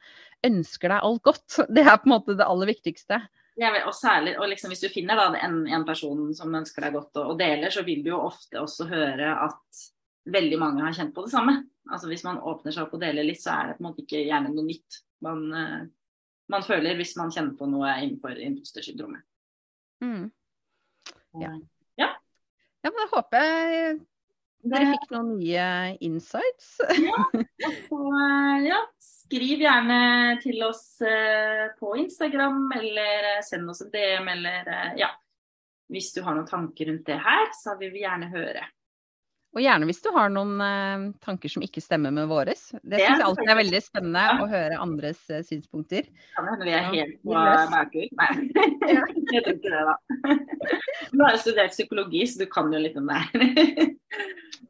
ønsker 0.47 0.93
deg 0.93 1.05
alt 1.07 1.23
godt. 1.27 1.59
Det 1.75 1.85
er 1.85 1.99
på 2.01 2.11
en 2.11 2.15
måte 2.17 2.39
det 2.39 2.47
aller 2.47 2.71
viktigste. 2.73 3.21
Ja, 3.59 3.73
og 3.89 3.95
særlig, 3.95 4.37
og 4.39 4.47
liksom 4.53 4.71
Hvis 4.71 4.85
du 4.85 4.91
finner 4.93 5.19
da, 5.19 5.33
en, 5.43 5.65
en, 5.67 5.85
person 5.87 6.29
som 6.35 6.55
ønsker 6.55 6.85
deg 6.85 6.95
godt 6.95 7.19
og, 7.19 7.33
og, 7.33 7.39
deler, 7.41 7.73
så 7.75 7.83
vil 7.87 8.05
du 8.05 8.13
jo 8.13 8.21
ofte 8.29 8.61
også 8.61 8.87
høre 8.87 9.33
at 9.49 9.83
veldig 10.31 10.61
mange 10.61 10.85
har 10.85 10.95
kjent 10.95 11.15
på 11.17 11.25
det 11.27 11.33
samme. 11.33 11.57
Altså 11.91 12.11
Hvis 12.11 12.23
man 12.27 12.39
åpner 12.39 12.75
seg 12.75 12.87
opp 12.87 12.95
og 12.95 13.03
deler 13.03 13.27
litt, 13.27 13.43
så 13.43 13.57
er 13.57 13.71
det 13.71 13.79
på 13.79 13.83
en 13.83 13.89
måte 13.89 14.05
ikke 14.05 14.23
gjerne 14.23 14.53
noe 14.55 14.67
nytt 14.67 15.01
man, 15.27 15.41
uh, 15.51 15.81
man 16.55 16.67
føler 16.67 16.99
hvis 16.99 17.17
man 17.19 17.33
kjenner 17.35 17.57
på 17.59 17.67
noe 17.71 17.97
innenfor 18.05 18.39
impostersyndromet. 18.39 19.25
Mm. 20.05 20.29
Ja. 21.43 21.55
ja. 22.01 22.13
ja, 22.83 22.91
men 22.91 23.03
jeg 23.05 23.13
håper 23.15 23.99
dere 24.69 24.89
fikk 24.91 25.13
noen 25.15 25.37
nye 25.39 25.67
insights? 26.05 26.73
ja, 26.99 27.23
så, 27.89 28.01
eh, 28.19 28.67
ja, 28.67 28.81
skriv 29.03 29.63
gjerne 29.63 30.01
til 30.43 30.63
oss 30.67 31.01
eh, 31.05 31.69
på 31.79 31.95
Instagram, 32.03 32.67
eller 32.79 33.31
eh, 33.37 33.45
send 33.47 33.71
oss 33.71 33.85
en 33.87 33.93
DM, 33.95 34.29
eller 34.35 34.73
ja. 34.99 35.13
Hvis 35.89 36.11
du 36.13 36.21
har 36.21 36.35
noen 36.37 36.49
tanker 36.49 36.91
rundt 36.91 37.07
det 37.09 37.17
her, 37.25 37.47
så 37.57 37.79
vil 37.81 37.95
vi 37.95 38.03
gjerne 38.03 38.29
høre. 38.29 38.67
Og 39.57 39.63
gjerne 39.65 39.87
hvis 39.89 40.03
du 40.05 40.11
har 40.13 40.29
noen 40.33 40.61
uh, 40.61 41.07
tanker 41.25 41.51
som 41.51 41.65
ikke 41.65 41.81
stemmer 41.81 42.13
med 42.15 42.29
våres. 42.29 42.67
Det 42.83 43.01
syns 43.01 43.17
jeg 43.17 43.25
alltid 43.25 43.49
er 43.49 43.59
veldig 43.63 43.81
spennende 43.81 44.25
ja. 44.27 44.35
å 44.43 44.49
høre 44.51 44.81
andres 44.85 45.23
uh, 45.33 45.41
synspunkter. 45.47 46.11
Kan 46.37 46.51
hende 46.51 46.69
vi 46.69 46.75
er 46.77 46.89
helt 46.93 47.17
på 47.25 47.33
bakhjul. 47.73 48.09
Nei, 48.21 48.31
jeg 49.33 49.43
tror 49.47 49.55
ikke 49.57 49.73
det, 49.73 49.83
da. 49.89 49.97
Du 51.15 51.25
har 51.25 51.33
jo 51.33 51.41
studert 51.41 51.73
psykologi, 51.73 52.23
så 52.29 52.45
du 52.45 52.49
kan 52.53 52.73
jo 52.75 52.83
litt 52.83 52.99
om 53.01 53.09
det 53.09 53.19
her. 53.25 53.37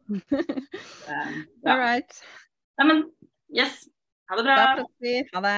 All 1.68 1.78
right. 1.80 2.20
Nei, 2.78 2.86
men 2.86 3.06
yes. 3.50 3.88
Ha 4.30 4.38
det 4.38 4.46
bra. 4.46 4.60
Da 4.60 4.74
prates 4.78 4.94
vi. 5.02 5.20
Ha 5.34 5.42
det. 5.42 5.56